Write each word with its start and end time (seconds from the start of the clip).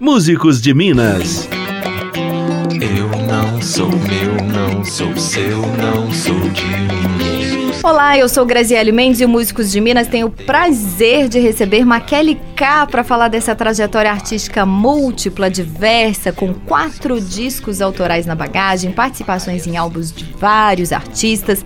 Músicos 0.00 0.60
de 0.60 0.74
Minas. 0.74 1.48
Eu 2.80 3.08
não 3.26 3.62
sou 3.62 3.88
meu, 3.88 4.34
não 4.44 4.84
sou 4.84 5.16
seu, 5.16 5.58
não 5.58 6.12
sou 6.12 6.40
de 6.50 6.64
ninguém. 6.66 7.74
Olá, 7.82 8.18
eu 8.18 8.28
sou 8.28 8.44
Graziele 8.44 8.90
Mendes 8.90 9.20
e 9.20 9.24
o 9.24 9.28
Músicos 9.28 9.70
de 9.70 9.80
Minas 9.80 10.08
tem 10.08 10.24
o 10.24 10.30
prazer 10.30 11.28
de 11.28 11.38
receber 11.38 11.84
Maquele 11.84 12.40
K 12.56 12.86
para 12.88 13.04
falar 13.04 13.28
dessa 13.28 13.54
trajetória 13.54 14.10
artística 14.10 14.66
múltipla, 14.66 15.48
diversa, 15.48 16.32
com 16.32 16.52
quatro 16.52 17.20
discos 17.20 17.80
autorais 17.80 18.26
na 18.26 18.34
bagagem, 18.34 18.90
participações 18.90 19.64
em 19.66 19.76
álbuns 19.76 20.10
de 20.10 20.24
vários 20.38 20.92
artistas 20.92 21.64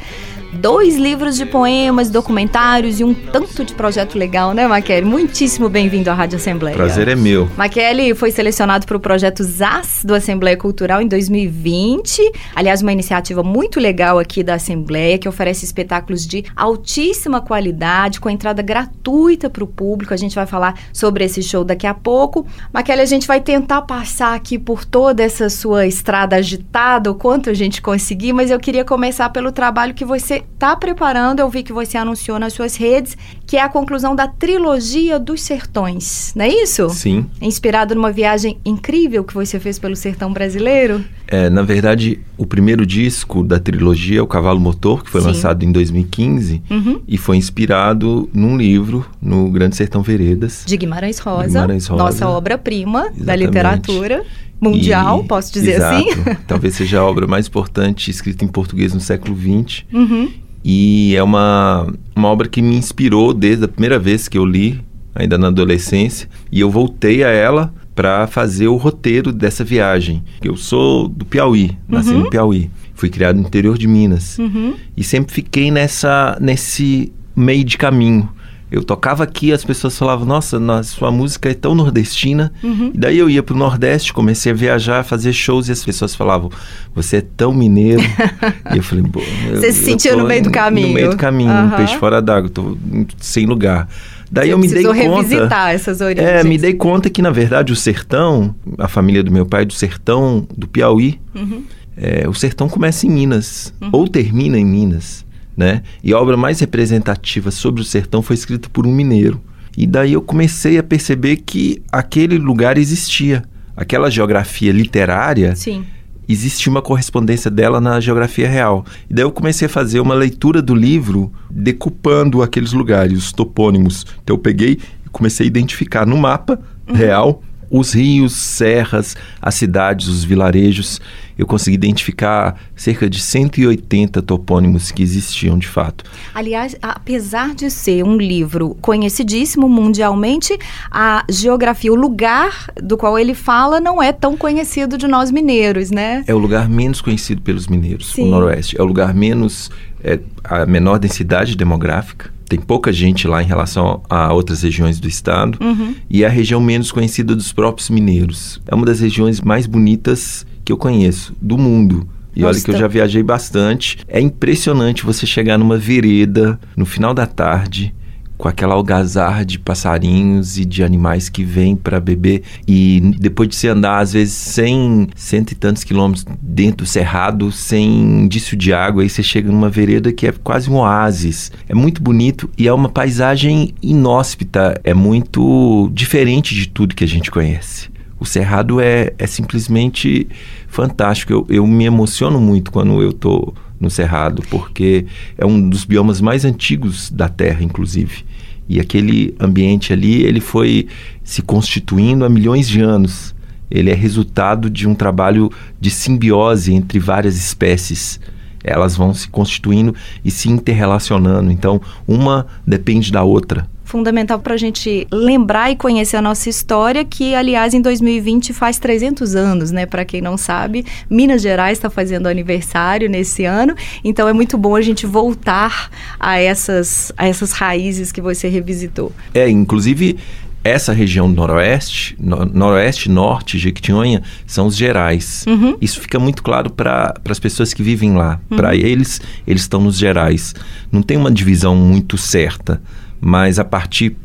dois 0.53 0.97
livros 0.97 1.37
de 1.37 1.45
poemas, 1.45 2.11
documentários 2.11 3.01
e 3.01 3.05
um 3.05 3.13
tanto 3.13 3.65
de 3.65 3.75
projeto 3.75 4.19
legal, 4.19 4.53
né, 4.53 4.67
Maquele? 4.67 5.05
Muitíssimo 5.05 5.69
bem-vindo 5.69 6.11
à 6.11 6.15
Rádio 6.15 6.37
Assembleia. 6.37 6.77
Prazer 6.77 7.09
é 7.09 7.15
meu. 7.15 7.49
Maquele 7.57 8.15
foi 8.15 8.31
selecionado 8.31 8.87
para 8.87 8.97
o 8.97 9.01
projeto 9.01 9.43
ZAS 9.45 10.03
do 10.05 10.15
Assembleia 10.15 10.57
Cultural 10.57 11.03
em 11.03 11.07
2020. 11.07 12.33
Aliás, 12.55 12.83
uma 12.83 12.93
iniciativa 12.93 13.43
muito 13.43 13.79
legal 13.79 14.19
aqui 14.19 14.43
da 14.43 14.55
Assembleia 14.55 15.19
que 15.19 15.29
oferece 15.29 15.65
espetáculos 15.65 16.27
de 16.27 16.45
altíssima 16.57 17.41
qualidade, 17.41 18.21
com 18.21 18.31
entrada 18.31 18.63
gratuita 18.63 19.51
para 19.51 19.65
o 19.65 19.67
público. 19.67 20.15
A 20.15 20.17
gente 20.17 20.35
vai 20.35 20.47
falar 20.47 20.79
sobre 20.93 21.25
esse 21.25 21.43
show 21.43 21.63
daqui 21.63 21.87
a 21.87 21.95
pouco. 21.95 22.47
Maquele, 22.73 23.03
a 23.03 23.07
gente 23.07 23.27
vai 23.27 23.41
tentar 23.41 23.83
passar 23.83 24.35
aqui 24.35 24.59
por 24.59 24.85
toda 24.85 25.23
essa 25.23 25.49
sua 25.51 25.87
estrada 25.87 26.37
agitada, 26.37 27.11
o 27.11 27.15
quanto 27.15 27.51
a 27.51 27.55
gente 27.55 27.83
conseguir, 27.83 28.33
mas 28.33 28.51
eu 28.51 28.59
queria 28.59 28.85
começar 28.85 29.29
pelo 29.31 29.53
trabalho 29.53 29.95
que 29.95 30.05
você 30.05 30.38
está 30.39 30.75
preparando, 30.77 31.41
eu 31.41 31.49
vi 31.49 31.63
que 31.63 31.73
você 31.73 31.97
anunciou 31.97 32.39
nas 32.39 32.53
suas 32.53 32.77
redes, 32.77 33.17
que 33.47 33.57
é 33.57 33.63
a 33.63 33.69
conclusão 33.69 34.15
da 34.15 34.27
trilogia 34.27 35.19
dos 35.19 35.41
sertões, 35.43 36.33
não 36.35 36.45
é 36.45 36.49
isso? 36.49 36.89
Sim. 36.91 37.27
Inspirado 37.41 37.95
numa 37.95 38.11
viagem 38.11 38.59
incrível 38.65 39.25
que 39.25 39.35
você 39.35 39.59
fez 39.59 39.79
pelo 39.79 39.97
sertão 39.97 40.33
brasileiro? 40.33 41.05
É, 41.27 41.51
na 41.51 41.63
verdade, 41.63 42.21
o 42.39 42.47
primeiro 42.47 42.87
disco 42.87 43.43
da 43.43 43.59
trilogia 43.59 44.21
é 44.21 44.23
o 44.23 44.27
Cavalo 44.27 44.59
Motor, 44.59 45.05
que 45.05 45.11
foi 45.11 45.21
Sim. 45.21 45.27
lançado 45.29 45.63
em 45.63 45.71
2015 45.71 46.63
uhum. 46.71 47.03
e 47.07 47.19
foi 47.19 47.37
inspirado 47.37 48.31
num 48.33 48.57
livro 48.57 49.05
no 49.21 49.51
Grande 49.51 49.77
Sertão 49.77 50.03
Veredas. 50.03 50.65
De 50.67 50.77
Guimarães 50.77 51.19
Rosa, 51.19 51.49
Guimarães 51.49 51.87
Rosa 51.87 52.03
nossa 52.03 52.29
obra-prima 52.29 53.11
da 53.15 53.37
literatura 53.37 54.25
mundial, 54.61 55.23
e, 55.25 55.29
posso 55.29 55.53
dizer 55.53 55.77
exato, 55.77 56.09
assim? 56.09 56.37
talvez 56.47 56.75
seja 56.75 57.01
a 57.01 57.05
obra 57.05 57.27
mais 57.27 57.47
importante 57.47 58.11
escrita 58.11 58.45
em 58.45 58.49
português 58.49 58.93
no 58.95 59.01
século 59.01 59.37
XX. 59.37 59.85
Uhum. 59.93 60.31
E 60.65 61.15
é 61.17 61.23
uma, 61.23 61.93
uma 62.15 62.29
obra 62.29 62.49
que 62.49 62.61
me 62.61 62.77
inspirou 62.77 63.33
desde 63.33 63.65
a 63.65 63.69
primeira 63.69 63.99
vez 63.99 64.29
que 64.29 64.37
eu 64.37 64.45
li, 64.45 64.81
ainda 65.15 65.39
na 65.39 65.49
adolescência, 65.49 66.29
e 66.51 66.61
eu 66.61 66.71
voltei 66.71 67.25
a 67.25 67.29
ela 67.29 67.73
para 67.95 68.27
fazer 68.27 68.69
o 68.69 68.77
roteiro 68.77 69.33
dessa 69.33 69.65
viagem. 69.65 70.23
Eu 70.43 70.57
sou 70.57 71.09
do 71.09 71.25
Piauí, 71.25 71.77
nasci 71.89 72.11
uhum. 72.11 72.21
no 72.21 72.31
Piauí. 72.31 72.71
Fui 72.95 73.09
criado 73.09 73.37
no 73.37 73.43
interior 73.47 73.79
de 73.79 73.89
Minas. 73.89 74.39
Uhum. 74.39 74.75
E 74.97 75.03
sempre 75.03 75.35
fiquei 75.35 75.71
nessa, 75.71 76.37
nesse 76.41 77.13
meio 77.35 77.65
de 77.65 77.77
caminho 77.79 78.29
eu 78.71 78.85
tocava 78.85 79.25
aqui, 79.25 79.51
as 79.51 79.65
pessoas 79.65 79.97
falavam, 79.97 80.27
nossa, 80.27 80.59
sua 80.83 81.11
música 81.11 81.51
é 81.51 81.55
tão 81.55 81.75
nordestina. 81.75 82.53
Uhum. 82.63 82.91
E 82.95 82.99
daí 82.99 83.19
eu 83.19 83.31
ia 83.31 83.43
pro 83.43 83.57
Nordeste, 83.57 84.13
comecei 84.13 84.53
a 84.53 84.55
viajar, 84.55 85.03
fazer 85.05 85.33
shows, 85.33 85.69
e 85.69 85.73
as 85.73 85.83
pessoas 85.83 86.15
falavam, 86.15 86.51
você 86.95 87.17
é 87.17 87.21
tão 87.21 87.55
mineiro. 87.55 88.03
e 88.75 88.77
eu 88.77 88.83
falei, 88.83 89.05
pô. 89.05 89.21
Você 89.51 89.73
se 89.73 89.85
sentiu 89.85 90.19
no 90.19 90.27
meio 90.27 90.43
do 90.43 90.51
caminho. 90.51 90.89
No 90.89 90.95
meio 90.95 91.11
do 91.11 91.17
caminho, 91.17 91.51
uhum. 91.51 91.67
um 91.67 91.71
peixe 91.71 91.97
fora 91.97 92.21
d'água, 92.21 92.51
tô 92.51 92.77
sem 93.19 93.47
lugar. 93.47 93.89
Daí 94.31 94.49
Você 94.49 94.53
eu 94.53 94.59
me 94.59 94.69
dei 94.69 94.83
conta. 94.85 94.97
revisitar 94.97 95.71
essas 95.71 96.01
origens. 96.03 96.29
É, 96.29 96.45
me 96.45 96.59
dei 96.59 96.75
conta 96.75 97.09
que, 97.09 97.23
na 97.23 97.31
verdade, 97.31 97.73
o 97.73 97.77
sertão, 97.77 98.55
a 98.77 98.87
família 98.87 99.23
do 99.23 99.33
meu 99.33 99.47
pai 99.47 99.65
do 99.65 99.73
sertão 99.73 100.47
do 100.55 100.69
Piauí, 100.69 101.19
uhum. 101.35 101.63
é, 101.97 102.29
o 102.29 102.35
sertão 102.35 102.69
começa 102.69 103.07
em 103.07 103.11
Minas, 103.11 103.73
uhum. 103.81 103.89
ou 103.93 104.07
termina 104.07 104.59
em 104.59 104.65
Minas 104.67 105.27
né? 105.59 105.83
E 106.05 106.13
a 106.13 106.21
obra 106.21 106.37
mais 106.37 106.61
representativa 106.61 107.51
sobre 107.51 107.83
o 107.83 107.85
sertão 107.85 108.23
foi 108.23 108.35
escrita 108.35 108.69
por 108.73 108.87
um 108.87 108.93
mineiro. 108.93 109.43
E 109.77 109.89
daí 109.89 110.13
eu 110.13 110.23
comecei 110.23 110.79
a 110.79 110.85
perceber 110.85 111.39
que 111.39 111.83
aquele 111.91 112.39
lugar 112.39 112.79
existia. 112.79 113.43
Aquela 113.77 114.09
geografia 114.09 114.71
literária 114.71 115.57
Sim. 115.57 115.85
existia 116.29 116.71
uma 116.71 116.81
correspondência 116.81 117.51
dela 117.51 117.81
na 117.81 117.99
geografia 117.99 118.49
real. 118.49 118.85
E 119.11 119.15
daí 119.15 119.25
eu 119.25 119.33
comecei 119.33 119.67
a 119.67 119.69
fazer 119.69 119.99
uma 119.99 120.15
leitura 120.15 120.63
do 120.63 120.77
livro 120.77 121.33
decupando 121.51 122.41
aqueles 122.41 122.73
lugares, 122.73 123.19
os 123.19 123.33
topônimos. 123.33 124.07
Então 124.23 124.37
eu 124.37 124.41
peguei 124.41 124.79
e 125.05 125.09
comecei 125.11 125.45
a 125.45 125.49
identificar 125.49 126.07
no 126.07 126.17
mapa 126.17 126.61
uhum. 126.89 126.95
real 126.95 127.43
os 127.71 127.93
rios, 127.93 128.33
serras, 128.33 129.17
as 129.41 129.55
cidades, 129.55 130.09
os 130.09 130.25
vilarejos, 130.25 131.01
eu 131.39 131.47
consegui 131.47 131.77
identificar 131.77 132.59
cerca 132.75 133.09
de 133.09 133.21
180 133.21 134.21
topônimos 134.23 134.91
que 134.91 135.03
existiam 135.03 135.57
de 135.57 135.69
fato. 135.69 136.05
Aliás, 136.35 136.77
apesar 136.83 137.55
de 137.55 137.71
ser 137.71 138.03
um 138.03 138.17
livro 138.17 138.77
conhecidíssimo 138.81 139.69
mundialmente, 139.69 140.59
a 140.91 141.25
geografia, 141.31 141.93
o 141.93 141.97
lugar 141.97 142.67
do 142.83 142.97
qual 142.97 143.17
ele 143.19 143.35
fala 143.35 143.81
não 143.81 144.03
é 144.03 144.13
tão 144.13 144.37
conhecido 144.37 144.99
de 144.99 145.07
nós 145.07 145.31
mineiros, 145.31 145.91
né? 145.91 146.25
É 146.27 146.35
o 146.35 146.39
lugar 146.39 146.69
menos 146.69 147.01
conhecido 147.01 147.41
pelos 147.41 147.69
mineiros, 147.69 148.13
Sim. 148.13 148.25
o 148.25 148.31
Noroeste. 148.31 148.77
É 148.79 148.83
o 148.83 148.87
lugar 148.87 149.15
menos, 149.15 149.71
é, 150.03 150.19
a 150.43 150.67
menor 150.67 150.99
densidade 150.99 151.57
demográfica 151.57 152.38
tem 152.49 152.59
pouca 152.59 152.93
gente 152.93 153.29
lá 153.29 153.43
em 153.43 153.47
relação 153.47 154.03
a 154.09 154.33
outras 154.33 154.63
regiões 154.63 154.99
do 154.99 155.07
estado 155.07 155.59
uhum. 155.61 155.95
e 156.09 156.25
é 156.25 156.27
a 156.27 156.31
região 156.31 156.61
menos 156.61 156.91
conhecida 156.91 157.37
dos 157.37 157.53
próprios 157.53 157.91
mineiros. 157.91 158.61
É 158.67 158.75
uma 158.75 158.87
das 158.87 159.01
regiões 159.01 159.41
mais 159.41 159.67
bonitas 159.67 160.47
que 160.65 160.73
eu 160.73 160.77
conheço 160.77 161.35
do 161.41 161.59
mundo. 161.59 162.09
E 162.35 162.45
olha 162.45 162.61
que 162.61 162.71
eu 162.71 162.79
já 162.79 162.87
viajei 162.87 163.23
bastante. 163.23 163.99
É 164.07 164.21
impressionante 164.21 165.05
você 165.05 165.27
chegar 165.27 165.59
numa 165.59 165.77
vereda 165.77 166.59
no 166.77 166.87
final 166.87 167.13
da 167.13 167.27
tarde 167.27 167.93
com 168.39 168.49
aquela 168.49 168.75
algazarra 168.75 169.45
de 169.45 169.59
passarinhos 169.59 170.57
e 170.57 170.65
de 170.65 170.85
animais 170.85 171.29
que 171.29 171.43
vêm 171.45 171.75
para 171.75 171.99
beber. 171.99 172.43
E 172.67 173.01
depois 173.19 173.49
de 173.49 173.57
se 173.57 173.67
andar, 173.67 173.99
às 173.99 174.13
vezes, 174.13 174.33
cem, 174.33 175.09
cento 175.17 175.51
e 175.51 175.55
tantos 175.57 175.83
quilômetros 175.83 176.25
dentro 176.41 176.85
do 176.85 176.87
cerrado, 176.87 177.51
sem 177.51 177.91
indício 178.23 178.57
de 178.57 178.73
água, 178.73 179.03
aí 179.03 179.11
você 179.11 179.23
chega 179.23 179.51
numa 179.51 179.69
vereda 179.69 180.13
que 180.13 180.27
é 180.27 180.33
quase 180.33 180.71
um 180.71 180.77
oásis. 180.77 181.51
É 181.69 181.75
muito 181.75 182.01
bonito 182.01 182.49
e 182.57 182.69
é 182.69 182.73
uma 182.73 182.89
paisagem 182.89 183.75
inóspita, 183.83 184.81
é 184.85 184.95
muito 184.95 185.91
diferente 185.93 186.55
de 186.55 186.69
tudo 186.69 186.95
que 186.95 187.05
a 187.05 187.09
gente 187.09 187.31
conhece. 187.31 187.91
O 188.21 188.25
cerrado 188.25 188.81
é, 188.81 189.13
é 189.19 189.27
simplesmente 189.27 190.29
fantástico. 190.69 191.33
Eu, 191.33 191.47
eu 191.49 191.67
me 191.67 191.85
emociono 191.85 192.41
muito 192.41 192.71
quando 192.71 193.03
eu 193.03 193.11
estou 193.11 193.55
no 193.81 193.91
Cerrado, 193.91 194.43
porque 194.51 195.07
é 195.37 195.47
um 195.47 195.69
dos 195.69 195.85
biomas 195.85 196.21
mais 196.21 196.45
antigos 196.45 197.11
da 197.11 197.29
Terra, 197.29 197.63
inclusive. 197.63 198.25
E 198.69 198.79
aquele 198.79 199.35
ambiente 199.41 199.93
ali, 199.93 200.23
ele 200.23 200.41
foi 200.41 200.87
se 201.25 201.41
constituindo 201.43 202.25
há 202.25 202.29
milhões 202.29 202.69
de 202.69 202.81
anos. 202.81 203.35
Ele 203.71 203.91
é 203.91 203.95
resultado 203.95 204.69
de 204.69 204.87
um 204.87 204.95
trabalho 204.95 205.51
de 205.81 205.91
simbiose 205.91 206.73
entre 206.73 206.99
várias 206.99 207.37
espécies. 207.37 208.21
Elas 208.63 208.97
vão 208.97 209.15
se 209.15 209.29
constituindo 209.29 209.95
e 210.25 210.31
se 210.31 210.51
interrelacionando. 210.51 211.51
Então, 211.51 211.81
uma 212.07 212.47
depende 212.67 213.11
da 213.13 213.23
outra 213.23 213.69
fundamental 213.89 214.39
para 214.39 214.55
a 214.55 214.57
gente 214.59 215.07
lembrar 215.11 215.71
e 215.71 215.77
conhecer 215.77 216.19
a 216.19 216.23
nossa 216.23 216.51
história, 216.51 217.05
que, 217.05 217.35
aliás, 217.35 217.73
em 217.73 217.81
2020 217.81 218.53
faz 218.53 218.79
300 218.79 219.35
anos, 219.35 219.71
né? 219.71 219.87
Para 219.87 220.05
quem 220.05 220.21
não 220.21 220.37
sabe, 220.37 220.85
Minas 221.09 221.41
Gerais 221.41 221.79
está 221.79 221.89
fazendo 221.89 222.27
aniversário 222.27 223.09
nesse 223.09 223.47
ano, 223.47 223.75
então 224.05 224.29
é 224.29 224.33
muito 224.33 224.59
bom 224.59 224.77
a 224.77 224.83
gente 224.83 225.07
voltar 225.07 225.91
a 226.21 226.39
essas, 226.39 227.11
a 227.17 227.27
essas 227.27 227.53
raízes 227.53 228.13
que 228.13 228.21
você 228.21 228.47
revisitou. 228.47 229.11
É, 229.33 229.49
inclusive 229.49 230.19
essa 230.63 230.93
região 230.93 231.27
noroeste, 231.27 232.15
no, 232.21 232.45
noroeste, 232.45 233.09
norte, 233.09 233.57
Jequitinhonha, 233.57 234.23
são 234.47 234.67
os 234.67 234.77
gerais. 234.77 235.47
Uhum. 235.49 235.79
Isso 235.81 235.99
fica 235.99 236.19
muito 236.19 236.43
claro 236.43 236.69
para 236.69 237.15
as 237.27 237.39
pessoas 237.39 237.73
que 237.73 237.83
vivem 237.83 238.15
lá. 238.15 238.39
Uhum. 238.51 238.57
Para 238.59 238.77
eles, 238.77 239.19
eles 239.47 239.63
estão 239.63 239.81
nos 239.81 239.97
gerais. 239.97 240.55
Não 240.93 241.01
tem 241.01 241.17
uma 241.17 241.31
divisão 241.31 241.75
muito 241.75 242.19
certa 242.19 242.83
mas 243.21 243.59
a 243.59 243.65
partir 243.65 244.17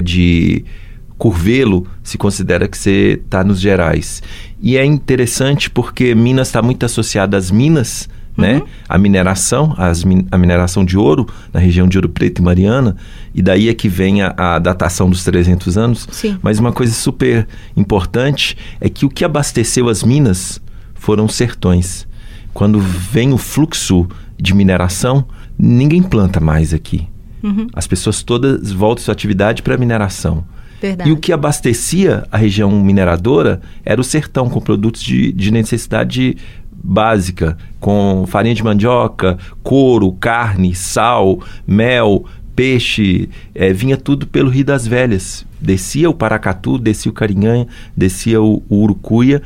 de 0.00 0.64
Curvelo 1.18 1.86
se 2.02 2.16
considera 2.16 2.68
que 2.68 2.78
você 2.78 3.20
está 3.22 3.42
nos 3.42 3.60
Gerais. 3.60 4.22
E 4.62 4.76
é 4.76 4.84
interessante 4.84 5.68
porque 5.68 6.14
Minas 6.14 6.48
está 6.48 6.62
muito 6.62 6.86
associada 6.86 7.36
às 7.36 7.50
minas, 7.50 8.08
né? 8.36 8.54
uhum. 8.54 8.58
né? 8.60 8.66
A 8.88 8.96
mineração, 8.96 9.74
as, 9.76 10.04
a 10.30 10.38
mineração 10.38 10.84
de 10.84 10.96
ouro 10.96 11.26
na 11.52 11.58
região 11.58 11.88
de 11.88 11.98
Ouro 11.98 12.08
Preto 12.08 12.40
e 12.40 12.42
Mariana, 12.42 12.96
e 13.34 13.42
daí 13.42 13.68
é 13.68 13.74
que 13.74 13.88
vem 13.88 14.22
a, 14.22 14.32
a 14.36 14.58
datação 14.60 15.10
dos 15.10 15.24
300 15.24 15.76
anos. 15.76 16.08
Sim. 16.12 16.38
Mas 16.40 16.60
uma 16.60 16.72
coisa 16.72 16.92
super 16.92 17.48
importante 17.76 18.56
é 18.80 18.88
que 18.88 19.04
o 19.04 19.10
que 19.10 19.24
abasteceu 19.24 19.88
as 19.88 20.04
minas 20.04 20.60
foram 20.94 21.28
sertões. 21.28 22.06
Quando 22.54 22.78
vem 22.80 23.32
o 23.32 23.38
fluxo 23.38 24.08
de 24.40 24.54
mineração, 24.54 25.26
ninguém 25.58 26.02
planta 26.02 26.38
mais 26.40 26.72
aqui. 26.72 27.08
Uhum. 27.42 27.66
As 27.72 27.86
pessoas 27.86 28.22
todas 28.22 28.72
voltam 28.72 29.04
sua 29.04 29.12
atividade 29.12 29.62
para 29.62 29.76
mineração. 29.76 30.44
Verdade. 30.80 31.10
E 31.10 31.12
o 31.12 31.16
que 31.16 31.32
abastecia 31.32 32.24
a 32.30 32.36
região 32.36 32.70
mineradora 32.70 33.60
era 33.84 34.00
o 34.00 34.04
sertão, 34.04 34.48
com 34.48 34.60
produtos 34.60 35.02
de, 35.02 35.32
de 35.32 35.50
necessidade 35.50 36.36
básica, 36.72 37.56
com 37.80 38.24
farinha 38.28 38.54
de 38.54 38.62
mandioca, 38.62 39.36
couro, 39.62 40.12
carne, 40.12 40.74
sal, 40.74 41.40
mel, 41.66 42.24
peixe, 42.54 43.28
é, 43.54 43.72
vinha 43.72 43.96
tudo 43.96 44.26
pelo 44.26 44.50
Rio 44.50 44.64
das 44.64 44.86
Velhas. 44.86 45.44
Descia 45.60 46.08
o 46.08 46.14
Paracatu, 46.14 46.78
descia 46.78 47.10
o 47.10 47.14
Carinhanha, 47.14 47.66
descia 47.96 48.40
o, 48.40 48.62
o 48.68 48.76
Urucuia, 48.76 49.42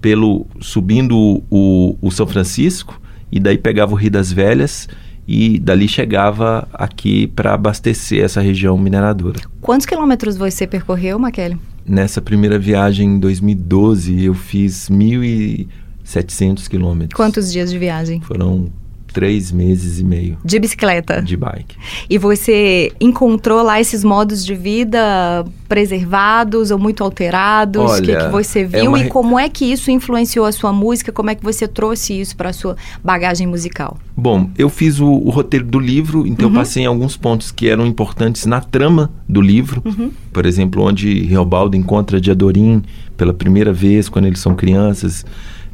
pelo, 0.00 0.46
subindo 0.60 1.16
o, 1.16 1.42
o, 1.50 1.98
o 2.00 2.10
São 2.10 2.26
Francisco, 2.26 3.00
e 3.32 3.40
daí 3.40 3.56
pegava 3.56 3.92
o 3.92 3.96
Rio 3.96 4.10
das 4.10 4.30
Velhas 4.30 4.86
e 5.26 5.58
dali 5.58 5.88
chegava 5.88 6.68
aqui 6.72 7.26
para 7.28 7.54
abastecer 7.54 8.22
essa 8.24 8.40
região 8.40 8.76
mineradora. 8.76 9.40
Quantos 9.60 9.86
quilômetros 9.86 10.36
você 10.36 10.66
percorreu, 10.66 11.18
Maquele? 11.18 11.58
Nessa 11.86 12.20
primeira 12.20 12.58
viagem 12.58 13.08
em 13.08 13.18
2012, 13.18 14.24
eu 14.24 14.34
fiz 14.34 14.88
1.700 14.88 16.68
quilômetros. 16.68 17.16
Quantos 17.16 17.52
dias 17.52 17.70
de 17.70 17.78
viagem? 17.78 18.20
Foram 18.20 18.70
três 19.14 19.52
meses 19.52 20.00
e 20.00 20.04
meio. 20.04 20.36
De 20.44 20.58
bicicleta? 20.58 21.22
De 21.22 21.36
bike. 21.36 21.76
E 22.10 22.18
você 22.18 22.92
encontrou 23.00 23.62
lá 23.62 23.80
esses 23.80 24.02
modos 24.02 24.44
de 24.44 24.54
vida 24.54 25.46
preservados 25.68 26.72
ou 26.72 26.78
muito 26.78 27.02
alterados? 27.02 27.98
O 27.98 28.02
que, 28.02 28.14
que 28.14 28.28
você 28.28 28.60
é 28.60 28.64
viu? 28.64 28.96
É 28.96 29.06
E 29.06 29.08
como 29.08 29.38
é 29.38 29.48
que 29.48 29.64
isso 29.64 29.90
influenciou 29.90 30.44
a 30.44 30.52
sua 30.52 30.72
música? 30.72 31.12
Como 31.12 31.30
é 31.30 31.34
que 31.36 31.44
você 31.44 31.68
trouxe 31.68 32.20
isso 32.20 32.36
para 32.36 32.50
a 32.50 32.52
sua 32.52 32.76
bagagem 33.02 33.46
musical? 33.46 33.96
Bom, 34.16 34.50
eu 34.58 34.68
fiz 34.68 34.98
o, 34.98 35.06
o 35.06 35.30
roteiro 35.30 35.64
do 35.64 35.78
livro, 35.78 36.26
então 36.26 36.48
uhum. 36.48 36.54
eu 36.54 36.60
passei 36.60 36.82
em 36.82 36.86
alguns 36.86 37.16
pontos 37.16 37.52
que 37.52 37.68
eram 37.68 37.86
importantes 37.86 38.46
na 38.46 38.60
trama 38.60 39.12
do 39.28 39.40
livro. 39.40 39.80
Uhum. 39.84 40.10
Por 40.32 40.44
exemplo, 40.44 40.82
onde 40.82 41.20
Riobaldo 41.20 41.76
encontra 41.76 42.20
Diadorim 42.20 42.82
pela 43.16 43.32
primeira 43.32 43.72
vez, 43.72 44.08
quando 44.08 44.26
eles 44.26 44.40
são 44.40 44.56
crianças 44.56 45.24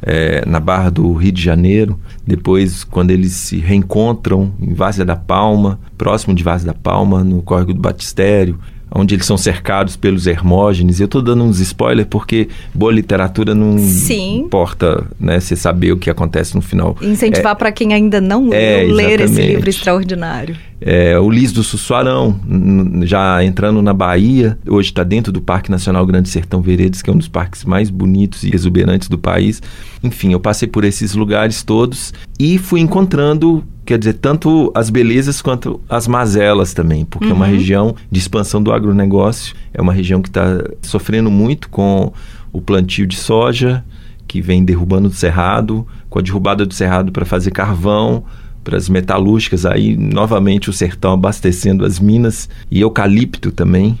é, 0.01 0.43
na 0.45 0.59
Barra 0.59 0.89
do 0.89 1.13
Rio 1.13 1.31
de 1.31 1.41
Janeiro. 1.41 1.99
Depois, 2.25 2.83
quando 2.83 3.11
eles 3.11 3.33
se 3.33 3.57
reencontram 3.57 4.51
em 4.59 4.73
Várzea 4.73 5.05
da 5.05 5.15
Palma, 5.15 5.79
próximo 5.97 6.33
de 6.33 6.43
Várzea 6.43 6.73
da 6.73 6.79
Palma, 6.79 7.23
no 7.23 7.41
Córrego 7.41 7.73
do 7.73 7.81
Batistério, 7.81 8.59
onde 8.93 9.15
eles 9.15 9.25
são 9.25 9.37
cercados 9.37 9.95
pelos 9.95 10.27
Hermógenes. 10.27 10.99
Eu 10.99 11.05
estou 11.05 11.21
dando 11.21 11.43
uns 11.43 11.59
spoilers 11.59 12.07
porque 12.09 12.49
boa 12.73 12.91
literatura 12.91 13.55
não 13.55 13.77
Sim. 13.77 14.39
importa, 14.39 15.05
né? 15.19 15.39
Você 15.39 15.55
saber 15.55 15.93
o 15.93 15.97
que 15.97 16.09
acontece 16.09 16.55
no 16.55 16.61
final. 16.61 16.97
Incentivar 17.01 17.53
é, 17.53 17.55
para 17.55 17.71
quem 17.71 17.93
ainda 17.93 18.19
não 18.19 18.53
é, 18.53 18.83
leu 18.83 18.95
ler 18.95 19.21
esse 19.21 19.41
livro 19.41 19.69
extraordinário. 19.69 20.55
É, 20.83 21.17
o 21.19 21.29
Lis 21.29 21.51
do 21.51 21.63
Sussuarão, 21.63 22.39
já 23.03 23.43
entrando 23.43 23.83
na 23.83 23.93
Bahia, 23.93 24.57
hoje 24.67 24.89
está 24.89 25.03
dentro 25.03 25.31
do 25.31 25.39
Parque 25.39 25.69
Nacional 25.69 26.03
Grande 26.07 26.27
Sertão 26.27 26.59
Veredas, 26.59 27.03
que 27.03 27.09
é 27.09 27.13
um 27.13 27.17
dos 27.17 27.27
parques 27.27 27.63
mais 27.63 27.91
bonitos 27.91 28.43
e 28.43 28.53
exuberantes 28.53 29.07
do 29.07 29.17
país. 29.17 29.61
Enfim, 30.03 30.33
eu 30.33 30.39
passei 30.39 30.67
por 30.67 30.83
esses 30.83 31.13
lugares 31.13 31.61
todos 31.61 32.11
e 32.39 32.57
fui 32.57 32.79
encontrando 32.79 33.63
quer 33.91 33.97
dizer, 33.97 34.13
tanto 34.13 34.71
as 34.73 34.89
belezas 34.89 35.41
quanto 35.41 35.81
as 35.89 36.07
mazelas 36.07 36.73
também, 36.73 37.03
porque 37.03 37.25
uhum. 37.25 37.31
é 37.31 37.35
uma 37.35 37.45
uhum. 37.45 37.51
região 37.51 37.95
de 38.09 38.19
expansão 38.19 38.63
do 38.63 38.71
agronegócio, 38.71 39.53
é 39.73 39.81
uma 39.81 39.91
região 39.91 40.21
que 40.21 40.29
está 40.29 40.63
sofrendo 40.81 41.29
muito 41.29 41.67
com 41.67 42.13
o 42.53 42.61
plantio 42.61 43.05
de 43.05 43.17
soja, 43.17 43.83
que 44.29 44.41
vem 44.41 44.63
derrubando 44.63 45.09
o 45.09 45.13
cerrado, 45.13 45.85
com 46.09 46.19
a 46.19 46.21
derrubada 46.21 46.65
do 46.65 46.73
cerrado 46.73 47.11
para 47.11 47.25
fazer 47.25 47.51
carvão, 47.51 48.23
para 48.63 48.77
as 48.77 48.87
metalúrgicas, 48.87 49.65
aí 49.65 49.97
novamente 49.97 50.69
o 50.69 50.73
sertão 50.73 51.11
abastecendo 51.11 51.83
as 51.83 51.99
minas 51.99 52.47
e 52.69 52.79
eucalipto 52.79 53.51
também. 53.51 53.99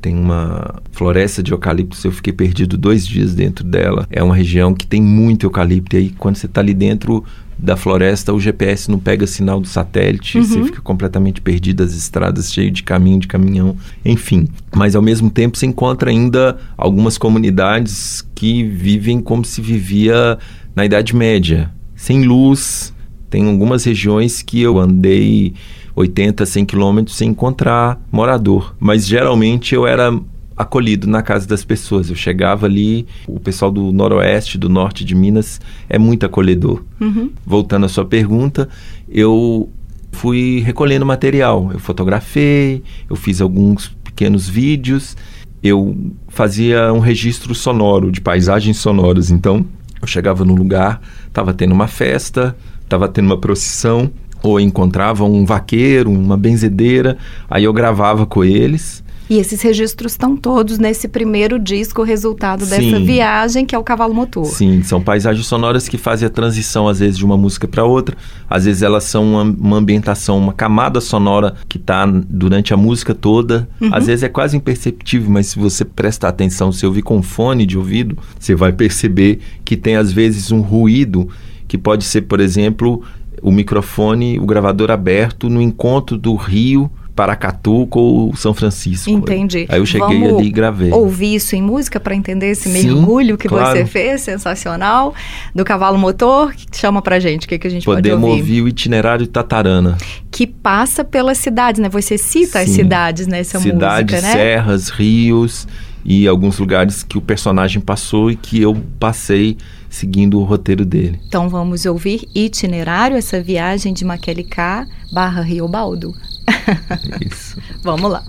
Tem 0.00 0.16
uma 0.16 0.76
floresta 0.92 1.42
de 1.42 1.52
eucalipto, 1.52 1.98
eu 2.06 2.12
fiquei 2.12 2.32
perdido 2.32 2.78
dois 2.78 3.06
dias 3.06 3.34
dentro 3.34 3.66
dela. 3.66 4.06
É 4.10 4.22
uma 4.22 4.34
região 4.34 4.72
que 4.72 4.86
tem 4.86 5.02
muito 5.02 5.44
eucalipto, 5.44 5.94
e 5.94 5.98
aí 5.98 6.10
quando 6.16 6.36
você 6.36 6.46
está 6.46 6.62
ali 6.62 6.72
dentro 6.72 7.22
da 7.58 7.76
floresta, 7.76 8.34
o 8.34 8.40
GPS 8.40 8.90
não 8.90 8.98
pega 8.98 9.26
sinal 9.26 9.60
do 9.60 9.66
satélite, 9.66 10.38
uhum. 10.38 10.44
você 10.44 10.64
fica 10.64 10.80
completamente 10.82 11.40
perdido 11.40 11.82
as 11.82 11.94
estradas, 11.94 12.52
cheio 12.52 12.70
de 12.70 12.82
caminho, 12.82 13.20
de 13.20 13.26
caminhão, 13.26 13.76
enfim. 14.04 14.48
Mas 14.74 14.94
ao 14.94 15.02
mesmo 15.02 15.30
tempo 15.30 15.56
você 15.56 15.66
encontra 15.66 16.10
ainda 16.10 16.58
algumas 16.76 17.16
comunidades 17.16 18.26
que 18.34 18.62
vivem 18.62 19.20
como 19.20 19.44
se 19.44 19.62
vivia 19.62 20.38
na 20.74 20.84
Idade 20.84 21.16
Média, 21.16 21.70
sem 21.94 22.24
luz, 22.24 22.92
tem 23.30 23.48
algumas 23.48 23.84
regiões 23.84 24.42
que 24.42 24.60
eu 24.60 24.78
andei 24.78 25.54
80, 25.94 26.44
100 26.44 26.64
quilômetros 26.66 27.16
sem 27.16 27.30
encontrar 27.30 27.98
morador. 28.12 28.76
Mas 28.78 29.06
geralmente 29.06 29.74
eu 29.74 29.86
era 29.86 30.12
acolhido 30.56 31.06
na 31.06 31.22
casa 31.22 31.46
das 31.46 31.64
pessoas. 31.64 32.08
Eu 32.08 32.16
chegava 32.16 32.66
ali, 32.66 33.06
o 33.26 33.38
pessoal 33.38 33.70
do 33.70 33.92
noroeste, 33.92 34.56
do 34.56 34.68
norte 34.68 35.04
de 35.04 35.14
Minas 35.14 35.60
é 35.88 35.98
muito 35.98 36.24
acolhedor. 36.24 36.82
Uhum. 37.00 37.30
Voltando 37.44 37.86
à 37.86 37.88
sua 37.88 38.04
pergunta, 38.04 38.68
eu 39.08 39.68
fui 40.12 40.60
recolhendo 40.60 41.04
material. 41.04 41.70
Eu 41.72 41.78
fotografei, 41.78 42.82
eu 43.08 43.16
fiz 43.16 43.40
alguns 43.40 43.88
pequenos 44.02 44.48
vídeos, 44.48 45.16
eu 45.62 45.96
fazia 46.28 46.92
um 46.92 47.00
registro 47.00 47.54
sonoro 47.54 48.10
de 48.10 48.20
paisagens 48.20 48.78
sonoras. 48.78 49.30
Então, 49.30 49.66
eu 50.00 50.08
chegava 50.08 50.44
num 50.44 50.54
lugar, 50.54 51.00
estava 51.26 51.52
tendo 51.52 51.72
uma 51.72 51.86
festa, 51.86 52.56
estava 52.82 53.08
tendo 53.08 53.26
uma 53.26 53.38
procissão, 53.38 54.10
ou 54.42 54.60
encontrava 54.60 55.24
um 55.24 55.44
vaqueiro, 55.44 56.10
uma 56.10 56.36
benzedeira, 56.36 57.18
aí 57.50 57.64
eu 57.64 57.72
gravava 57.72 58.26
com 58.26 58.44
eles. 58.44 59.02
E 59.28 59.38
esses 59.38 59.60
registros 59.60 60.12
estão 60.12 60.36
todos 60.36 60.78
nesse 60.78 61.08
primeiro 61.08 61.58
disco, 61.58 62.02
resultado 62.02 62.64
Sim. 62.64 62.70
dessa 62.70 63.00
viagem, 63.04 63.66
que 63.66 63.74
é 63.74 63.78
o 63.78 63.82
Cavalo 63.82 64.14
Motor. 64.14 64.44
Sim, 64.44 64.82
são 64.82 65.02
paisagens 65.02 65.46
sonoras 65.46 65.88
que 65.88 65.98
fazem 65.98 66.26
a 66.26 66.30
transição, 66.30 66.86
às 66.86 67.00
vezes, 67.00 67.18
de 67.18 67.24
uma 67.24 67.36
música 67.36 67.66
para 67.66 67.84
outra. 67.84 68.16
Às 68.48 68.64
vezes 68.64 68.82
elas 68.82 69.04
são 69.04 69.24
uma, 69.24 69.42
uma 69.42 69.76
ambientação, 69.78 70.38
uma 70.38 70.52
camada 70.52 71.00
sonora 71.00 71.54
que 71.68 71.76
está 71.76 72.06
durante 72.06 72.72
a 72.72 72.76
música 72.76 73.14
toda. 73.14 73.68
Uhum. 73.80 73.90
Às 73.92 74.06
vezes 74.06 74.22
é 74.22 74.28
quase 74.28 74.56
imperceptível, 74.56 75.28
mas 75.30 75.48
se 75.48 75.58
você 75.58 75.84
prestar 75.84 76.28
atenção, 76.28 76.70
se 76.70 76.86
ouvir 76.86 77.02
com 77.02 77.20
fone 77.22 77.66
de 77.66 77.76
ouvido, 77.76 78.16
você 78.38 78.54
vai 78.54 78.72
perceber 78.72 79.40
que 79.64 79.76
tem, 79.76 79.96
às 79.96 80.12
vezes, 80.12 80.52
um 80.52 80.60
ruído 80.60 81.28
que 81.66 81.76
pode 81.76 82.04
ser, 82.04 82.22
por 82.22 82.38
exemplo, 82.38 83.02
o 83.42 83.50
microfone, 83.50 84.38
o 84.38 84.46
gravador 84.46 84.90
aberto 84.90 85.48
no 85.48 85.60
encontro 85.60 86.16
do 86.16 86.34
rio 86.36 86.90
Paracatu 87.16 87.86
com 87.86 88.30
São 88.36 88.52
Francisco. 88.52 89.10
Entendi. 89.10 89.64
Aí 89.70 89.80
eu 89.80 89.86
cheguei 89.86 90.20
Vamos 90.20 90.38
ali 90.38 90.48
e 90.48 90.50
gravei. 90.50 90.92
Ouvir 90.92 91.34
isso 91.34 91.56
em 91.56 91.62
música 91.62 91.98
para 91.98 92.14
entender 92.14 92.50
esse 92.50 92.68
Sim, 92.68 92.94
mergulho 92.94 93.38
que 93.38 93.48
claro. 93.48 93.76
você 93.76 93.86
fez, 93.86 94.20
sensacional, 94.20 95.14
do 95.54 95.64
cavalo 95.64 95.98
motor. 95.98 96.52
Que 96.52 96.76
chama 96.76 97.00
pra 97.00 97.18
gente, 97.18 97.46
o 97.46 97.48
que, 97.48 97.58
que 97.58 97.66
a 97.66 97.70
gente 97.70 97.86
Podemos 97.86 98.20
pode 98.20 98.32
ouvir? 98.32 98.40
ouvir 98.42 98.62
o 98.62 98.68
itinerário 98.68 99.24
de 99.24 99.32
Tatarana. 99.32 99.96
Que 100.30 100.46
passa 100.46 101.02
pelas 101.02 101.38
cidades, 101.38 101.80
né? 101.80 101.88
Você 101.88 102.18
cita 102.18 102.58
Sim. 102.58 102.64
as 102.64 102.70
cidades 102.70 103.26
nessa 103.26 103.58
cidades, 103.58 104.12
música, 104.12 104.28
né? 104.28 104.32
serras, 104.34 104.90
rios 104.90 105.66
e 106.04 106.28
alguns 106.28 106.58
lugares 106.58 107.02
que 107.02 107.16
o 107.16 107.20
personagem 107.22 107.80
passou 107.80 108.30
e 108.30 108.36
que 108.36 108.60
eu 108.60 108.76
passei 109.00 109.56
seguindo 109.88 110.38
o 110.38 110.44
roteiro 110.44 110.84
dele. 110.84 111.18
Então 111.26 111.48
vamos 111.48 111.86
ouvir 111.86 112.28
Itinerário, 112.34 113.16
essa 113.16 113.42
viagem 113.42 113.94
de 113.94 114.04
Maquelicá 114.04 114.86
barra 115.10 115.40
Rio 115.40 115.66
Baldo. 115.66 116.14
Isso. 117.20 117.56
vamos 117.82 118.10
lá. 118.10 118.22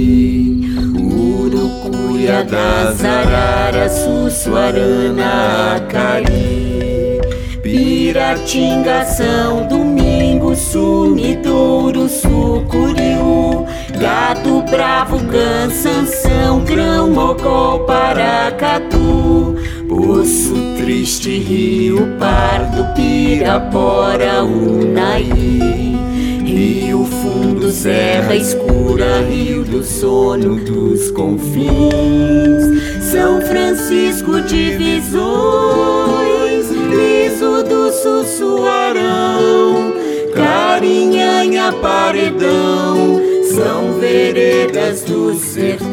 Urucuia 0.96 2.44
das 2.44 3.04
Araras, 3.04 3.92
Sussuarana, 3.92 5.76
Acari 5.76 6.79
Piratinga, 7.80 9.06
São 9.06 9.66
Domingo, 9.66 10.54
Sumidouro, 10.54 12.10
Sucuriú. 12.10 13.66
Gato 13.98 14.64
Bravo, 14.70 15.18
Cansanção, 15.26 16.60
Grão, 16.66 17.10
Mocó, 17.10 17.80
Paracatu. 17.88 19.56
Poço 19.88 20.56
Triste, 20.78 21.38
Rio 21.40 22.18
Pardo, 22.20 22.94
Pirapora, 22.96 24.44
Unaí. 24.44 25.98
Rio 26.44 27.06
Fundo, 27.06 27.72
Serra 27.72 28.36
Escura, 28.36 29.22
Rio 29.22 29.64
do 29.64 29.82
Sono 29.86 30.58
dos 30.58 31.12
Confins. 31.12 31.70
São 33.10 33.40
Francisco, 33.42 34.42
Divisões, 34.42 36.19
Nhanha, 41.40 41.72
paredão, 41.72 43.22
são 43.56 43.94
veredas 43.98 45.04
do 45.04 45.34
sertão. 45.36 45.88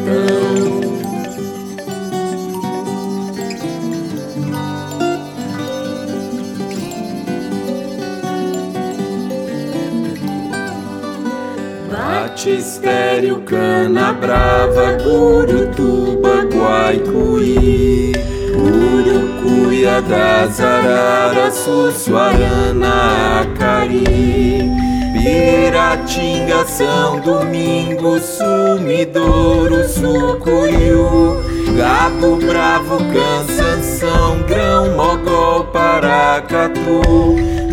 Batistério, 11.89 13.39
Cana 13.43 14.11
Brava, 14.11 14.97
Gurutuba, 15.01 16.43
Guaicuí, 16.53 18.11
Urucuia 18.53 20.01
das 20.01 20.59
Araras, 20.59 21.53
Sussuarana, 21.53 23.43
Acari, 23.43 24.87
Piratinga, 25.27 26.65
São 26.65 27.19
Domingos, 27.19 28.23
Sumidouro, 28.23 29.83
Sucuriú, 29.89 31.43
Gato 31.75 32.37
Bravo, 32.37 32.97
Cansanção, 33.11 34.41
Grão, 34.47 34.95
Mogol, 34.95 35.65
Paracatu, 35.65 37.01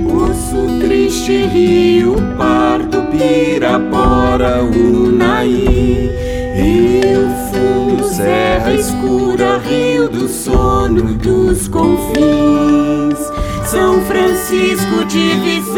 Urso 0.04 0.80
Triste, 0.80 1.46
Rio 1.46 2.16
Pardo, 2.36 3.02
Pirapora, 3.12 4.64
Unai, 4.64 6.10
Rio 6.56 7.30
Fundo, 7.52 8.04
Serra 8.04 8.74
Escura, 8.74 9.58
Rio 9.58 10.08
do 10.08 10.26
Sono 10.28 11.14
dos 11.14 11.68
Confins, 11.68 13.33
São 13.74 14.00
Francisco, 14.02 15.04
Divisões, 15.04 15.74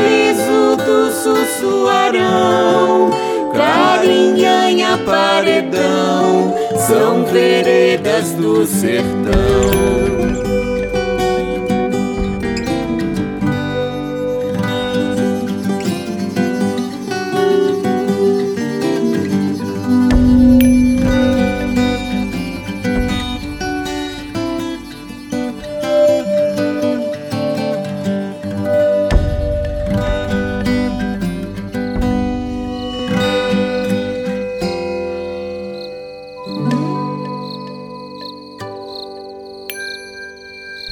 Liso 0.00 0.76
do 0.78 1.12
Sussuarão, 1.12 3.10
Carinhanha, 3.54 4.96
Paredão, 5.04 6.54
são 6.88 7.26
veredas 7.26 8.32
do 8.32 8.64
sertão. 8.64 10.31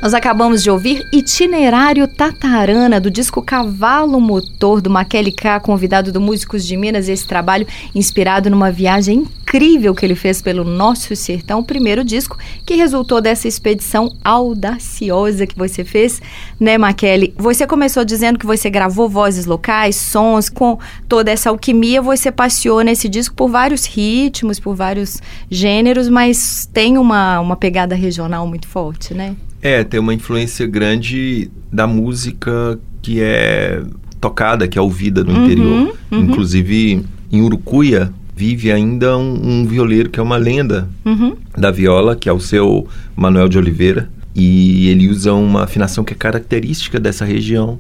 Nós 0.03 0.15
acabamos 0.15 0.63
de 0.63 0.71
ouvir 0.71 1.07
Itinerário 1.13 2.09
Tatarana, 2.09 2.99
do 2.99 3.11
disco 3.11 3.43
Cavalo 3.43 4.19
Motor, 4.19 4.81
do 4.81 4.89
Maquele 4.89 5.31
K, 5.31 5.61
convidado 5.61 6.11
do 6.11 6.19
Músicos 6.19 6.67
de 6.67 6.75
Minas. 6.75 7.07
Esse 7.07 7.27
trabalho 7.27 7.67
inspirado 7.95 8.49
numa 8.49 8.73
viagem 8.73 9.19
incrível 9.19 9.95
que 9.95 10.07
ele 10.07 10.15
fez 10.15 10.41
pelo 10.41 10.65
nosso 10.65 11.15
sertão, 11.15 11.61
o 11.61 11.65
primeiro 11.65 12.03
disco 12.03 12.39
que 12.65 12.77
resultou 12.77 13.21
dessa 13.21 13.47
expedição 13.47 14.11
audaciosa 14.25 15.47
que 15.47 15.59
você 15.59 15.85
fez, 15.85 16.23
né, 16.59 16.79
Maquele? 16.79 17.35
Você 17.37 17.67
começou 17.67 18.03
dizendo 18.03 18.39
que 18.39 18.47
você 18.47 18.71
gravou 18.71 19.07
vozes 19.07 19.45
locais, 19.45 19.97
sons, 19.97 20.49
com 20.49 20.79
toda 21.09 21.31
essa 21.31 21.51
alquimia, 21.51 22.01
você 22.01 22.33
passeou 22.33 22.81
nesse 22.81 23.07
disco 23.07 23.35
por 23.35 23.51
vários 23.51 23.85
ritmos, 23.85 24.59
por 24.59 24.75
vários 24.75 25.21
gêneros, 25.51 26.09
mas 26.09 26.67
tem 26.73 26.97
uma, 26.97 27.39
uma 27.39 27.57
pegada 27.57 27.95
regional 27.95 28.47
muito 28.47 28.67
forte, 28.67 29.13
né? 29.13 29.37
É, 29.63 29.85
tem 29.85 30.01
uma 30.01 30.15
influência 30.15 30.67
grande 30.67 31.51
da 31.73 31.87
música 31.87 32.79
que 33.03 33.21
é 33.21 33.83
tocada, 34.21 34.67
que 34.69 34.79
é 34.79 34.83
ouvida 34.83 35.23
no 35.25 35.33
Uhum, 35.33 35.45
interior. 35.45 35.97
uhum. 36.11 36.21
Inclusive, 36.21 37.05
em 37.33 37.41
Urucuia, 37.43 38.13
vive 38.37 38.71
ainda 38.73 39.17
um, 39.19 39.61
um 39.63 39.67
violeiro 39.67 40.09
que 40.11 40.19
é 40.19 40.23
uma 40.23 40.37
lenda 40.37 40.89
Uhum. 41.05 41.37
da 41.57 41.71
viola, 41.71 42.17
que 42.17 42.29
é 42.29 42.33
o 42.33 42.41
seu 42.41 42.87
Manuel 43.17 43.49
de 43.49 43.59
Oliveira. 43.59 44.11
E 44.35 44.89
ele 44.89 45.09
usa 45.09 45.33
uma 45.35 45.65
afinação 45.65 46.05
que 46.05 46.13
é 46.13 46.17
característica 46.17 46.99
dessa 47.01 47.25
região, 47.25 47.79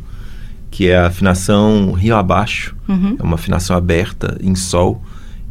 que 0.70 0.88
é 0.88 0.96
a 0.98 1.06
afinação 1.06 1.92
rio 1.92 2.16
abaixo. 2.16 2.74
Uhum. 2.88 3.16
É 3.18 3.22
uma 3.22 3.34
afinação 3.36 3.76
aberta 3.76 4.36
em 4.42 4.54
sol, 4.54 5.02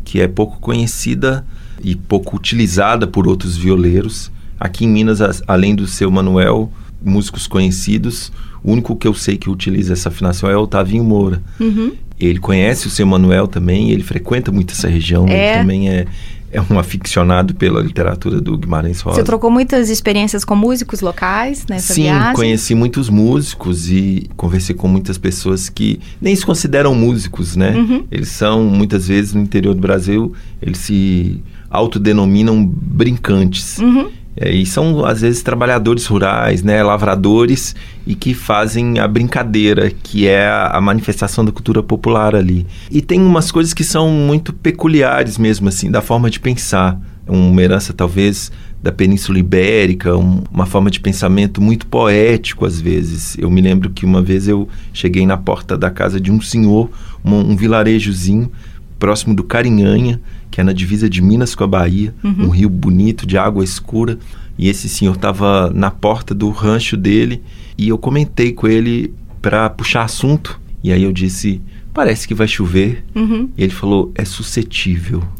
que 0.03 0.19
é 0.21 0.27
pouco 0.27 0.59
conhecida 0.59 1.45
e 1.83 1.95
pouco 1.95 2.35
utilizada 2.35 3.07
por 3.07 3.27
outros 3.27 3.55
violeiros. 3.57 4.31
Aqui 4.59 4.85
em 4.85 4.89
Minas, 4.89 5.21
as- 5.21 5.41
além 5.47 5.73
do 5.75 5.87
seu 5.87 6.11
Manuel, 6.11 6.71
músicos 7.01 7.47
conhecidos, 7.47 8.31
o 8.63 8.71
único 8.71 8.95
que 8.95 9.07
eu 9.07 9.13
sei 9.13 9.37
que 9.37 9.49
utiliza 9.49 9.93
essa 9.93 10.09
afinação 10.09 10.49
é 10.49 10.57
o 10.57 10.61
Otavinho 10.61 11.03
Moura. 11.03 11.41
Uhum. 11.59 11.93
Ele 12.19 12.39
conhece 12.39 12.87
o 12.87 12.89
seu 12.89 13.07
Manuel 13.07 13.47
também, 13.47 13.91
ele 13.91 14.03
frequenta 14.03 14.51
muito 14.51 14.71
essa 14.73 14.89
região, 14.89 15.25
É. 15.29 15.51
ele 15.53 15.59
também 15.61 15.89
é, 15.89 16.05
é 16.51 16.59
um 16.69 16.77
aficionado 16.77 17.55
pela 17.55 17.79
literatura 17.79 18.41
do 18.41 18.57
Guimarães 18.57 18.99
Rosa. 18.99 19.15
Você 19.17 19.23
trocou 19.23 19.49
muitas 19.49 19.89
experiências 19.89 20.43
com 20.43 20.55
músicos 20.57 20.99
locais 20.99 21.65
nessa 21.69 21.93
Sim, 21.93 22.01
viagem? 22.03 22.33
conheci 22.35 22.75
muitos 22.75 23.07
músicos 23.07 23.89
e 23.89 24.29
conversei 24.35 24.75
com 24.75 24.89
muitas 24.89 25.17
pessoas 25.17 25.69
que 25.69 26.01
nem 26.19 26.35
se 26.35 26.45
consideram 26.45 26.93
músicos, 26.93 27.55
né? 27.55 27.77
Uhum. 27.77 28.03
Eles 28.11 28.27
são, 28.27 28.65
muitas 28.65 29.07
vezes, 29.07 29.33
no 29.33 29.39
interior 29.41 29.73
do 29.73 29.79
Brasil, 29.79 30.33
eles 30.61 30.79
se 30.79 31.41
autodenominam 31.69 32.65
brincantes. 32.65 33.77
Uhum. 33.77 34.09
É, 34.41 34.49
e 34.51 34.65
são, 34.65 35.03
às 35.05 35.19
vezes, 35.19 35.43
trabalhadores 35.43 36.05
rurais, 36.05 36.63
né? 36.63 36.81
Lavradores 36.81 37.75
e 38.07 38.15
que 38.15 38.33
fazem 38.33 38.97
a 38.97 39.05
brincadeira, 39.07 39.91
que 39.91 40.27
é 40.27 40.47
a, 40.47 40.79
manifestação 40.79 41.43
da 41.43 41.51
cultura 41.51 41.83
popular 41.83 42.33
ali. 42.33 42.65
E 42.89 43.01
tem 43.01 43.19
umas 43.21 43.51
coisas 43.51 43.73
que 43.73 43.83
são 43.83 44.09
muito 44.09 44.53
peculiares 44.53 45.37
mesmo, 45.37 45.67
assim, 45.67 45.91
da 45.91 46.01
forma 46.01 46.29
de 46.29 46.39
pensar. 46.39 46.97
Uma 47.27 47.61
herança, 47.61 47.91
talvez, 47.93 48.49
da 48.81 48.91
Península 48.93 49.37
Ibérica, 49.37 50.15
um- 50.17 50.41
uma 50.51 50.65
forma 50.65 50.89
de 50.89 50.99
pensamento 51.01 51.61
muito 51.61 51.85
poético, 51.85 52.65
às 52.65 52.79
vezes. 52.79 53.37
Eu 53.37 53.51
me 53.51 53.59
lembro 53.61 53.89
que 53.89 54.05
uma 54.05 54.21
vez 54.21 54.47
eu 54.47 54.67
cheguei 54.93 55.25
na 55.25 55.35
porta 55.37 55.77
da 55.77 55.89
casa 55.91 56.19
de 56.19 56.31
um 56.31 56.39
senhor, 56.41 56.89
um, 57.23 57.35
um 57.51 57.55
vilarejozinho, 57.57 58.49
próximo 58.99 59.33
do 59.33 59.43
Carinhanha, 59.43 60.19
que 60.51 60.59
é 60.59 60.63
na 60.63 60.73
divisa 60.73 61.09
de 61.09 61.21
Minas 61.21 61.55
com 61.55 61.63
a 61.63 61.67
Bahia, 61.67 62.13
um 62.23 62.49
rio 62.49 62.69
bonito, 62.69 63.25
de 63.25 63.37
água 63.37 63.63
escura. 63.63 64.19
E 64.57 64.67
esse 64.67 64.89
senhor 64.89 65.15
estava 65.15 65.71
na 65.73 65.89
porta 65.89 66.35
do 66.35 66.49
rancho 66.49 66.97
dele 66.97 67.41
e 67.77 67.87
eu 67.87 67.97
comentei 67.97 68.51
com 68.51 68.67
ele 68.67 69.13
para 69.41 69.69
puxar 69.69 70.03
assunto. 70.03 70.59
E 70.83 70.91
aí 70.91 71.03
eu 71.03 71.13
disse: 71.13 71.61
Parece 71.93 72.27
que 72.27 72.33
vai 72.33 72.47
chover. 72.47 73.05
Uhum. 73.15 73.49
E 73.57 73.63
ele 73.63 73.71
falou: 73.71 74.11
É 74.13 74.25
suscetível. 74.25 75.23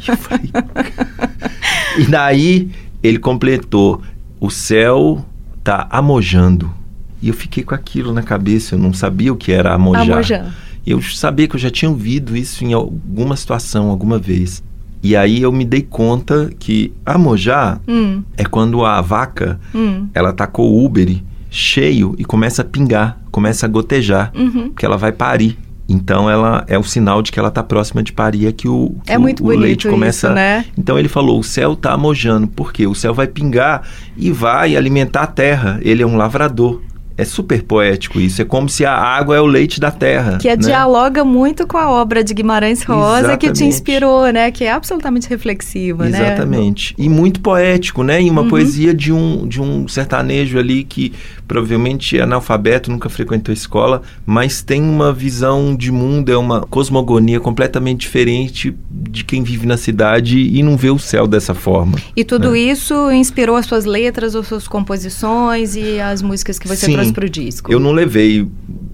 E 0.00 0.16
falei, 0.16 0.50
e 1.98 2.06
daí 2.06 2.70
ele 3.02 3.18
completou: 3.18 4.02
O 4.40 4.50
céu 4.50 5.24
tá 5.62 5.86
amojando. 5.90 6.70
E 7.20 7.28
eu 7.28 7.34
fiquei 7.34 7.62
com 7.62 7.74
aquilo 7.74 8.12
na 8.12 8.22
cabeça, 8.22 8.74
eu 8.74 8.78
não 8.78 8.92
sabia 8.92 9.32
o 9.32 9.36
que 9.36 9.50
era 9.50 9.72
amojar. 9.72 10.02
Amojan. 10.02 10.52
Eu 10.86 11.00
sabia 11.02 11.48
que 11.48 11.56
eu 11.56 11.60
já 11.60 11.70
tinha 11.70 11.90
ouvido 11.90 12.36
isso 12.36 12.64
em 12.64 12.72
alguma 12.72 13.36
situação, 13.36 13.88
alguma 13.90 14.18
vez. 14.18 14.62
E 15.02 15.14
aí 15.16 15.42
eu 15.42 15.52
me 15.52 15.64
dei 15.64 15.82
conta 15.82 16.50
que 16.58 16.92
amojar 17.04 17.80
Hum, 17.86 18.22
é 18.36 18.44
quando 18.44 18.84
a 18.84 19.00
vaca, 19.00 19.60
hum, 19.74 20.08
ela 20.14 20.32
tá 20.32 20.46
com 20.46 20.62
o 20.62 20.82
úbere 20.84 21.22
cheio 21.50 22.14
e 22.18 22.24
começa 22.24 22.62
a 22.62 22.64
pingar, 22.64 23.18
começa 23.30 23.66
a 23.66 23.68
gotejar, 23.68 24.32
uhum. 24.34 24.70
porque 24.70 24.84
ela 24.84 24.96
vai 24.96 25.12
parir. 25.12 25.58
Então 25.86 26.30
ela 26.30 26.64
é 26.66 26.78
o 26.78 26.82
sinal 26.82 27.20
de 27.20 27.30
que 27.30 27.38
ela 27.38 27.50
tá 27.50 27.62
próxima 27.62 28.02
de 28.02 28.12
parir, 28.14 28.46
é 28.46 28.52
que 28.52 28.66
o, 28.66 28.96
É 29.06 29.18
o- 29.18 29.20
muito 29.20 29.44
o 29.44 29.48
leite 29.48 29.86
começa. 29.86 30.28
isso, 30.28 30.34
né? 30.34 30.64
Então 30.78 30.98
ele 30.98 31.08
falou: 31.08 31.38
o 31.38 31.44
céu 31.44 31.76
tá 31.76 31.92
amojando, 31.92 32.48
porque 32.48 32.86
o 32.86 32.94
céu 32.94 33.12
vai 33.12 33.26
pingar 33.26 33.82
e 34.16 34.30
vai 34.32 34.74
alimentar 34.76 35.22
a 35.24 35.26
terra. 35.26 35.78
Ele 35.82 36.02
é 36.02 36.06
um 36.06 36.16
lavrador. 36.16 36.80
É 37.16 37.24
super 37.24 37.62
poético 37.62 38.18
isso. 38.20 38.42
É 38.42 38.44
como 38.44 38.68
se 38.68 38.84
a 38.84 38.92
água 38.92 39.36
é 39.36 39.40
o 39.40 39.46
leite 39.46 39.78
da 39.78 39.90
terra. 39.90 40.38
Que 40.38 40.48
é 40.48 40.56
né? 40.56 40.62
dialoga 40.62 41.24
muito 41.24 41.64
com 41.66 41.78
a 41.78 41.88
obra 41.88 42.24
de 42.24 42.34
Guimarães 42.34 42.82
Rosa, 42.82 43.36
que 43.36 43.46
te 43.46 43.52
Exatamente. 43.52 43.64
inspirou, 43.64 44.32
né? 44.32 44.50
Que 44.50 44.64
é 44.64 44.72
absolutamente 44.72 45.28
reflexiva, 45.28 46.08
né? 46.08 46.18
Exatamente. 46.20 46.92
E 46.98 47.08
muito 47.08 47.40
poético, 47.40 48.02
né? 48.02 48.20
E 48.20 48.28
uma 48.28 48.42
Uhum. 48.42 48.48
poesia 48.48 48.92
de 48.92 49.12
um, 49.12 49.46
de 49.46 49.62
um 49.62 49.86
sertanejo 49.86 50.58
ali 50.58 50.82
que 50.82 51.12
provavelmente 51.46 52.18
é 52.18 52.22
analfabeto, 52.22 52.90
nunca 52.90 53.08
frequentou 53.08 53.52
escola, 53.52 54.02
mas 54.26 54.60
tem 54.62 54.82
uma 54.82 55.12
visão 55.12 55.76
de 55.76 55.92
mundo, 55.92 56.32
é 56.32 56.36
uma 56.36 56.62
cosmogonia 56.62 57.38
completamente 57.38 58.00
diferente 58.00 58.74
de 58.90 59.22
quem 59.24 59.42
vive 59.42 59.66
na 59.66 59.76
cidade 59.76 60.38
e 60.38 60.62
não 60.62 60.76
vê 60.76 60.90
o 60.90 60.98
céu 60.98 61.26
dessa 61.26 61.54
forma. 61.54 61.96
E 62.16 62.24
tudo 62.24 62.56
É. 62.56 62.58
isso 62.58 63.10
inspirou 63.12 63.54
as 63.56 63.66
suas 63.66 63.84
letras, 63.84 64.34
as 64.34 64.46
suas 64.48 64.66
composições 64.66 65.76
e 65.76 66.00
as 66.00 66.22
músicas 66.22 66.58
que 66.58 66.66
você 66.66 66.86
Sim, 66.86 66.96
para 67.12 67.26
o 67.26 67.28
disco? 67.28 67.72
Eu 67.72 67.78
não 67.80 67.92
levei 67.92 68.46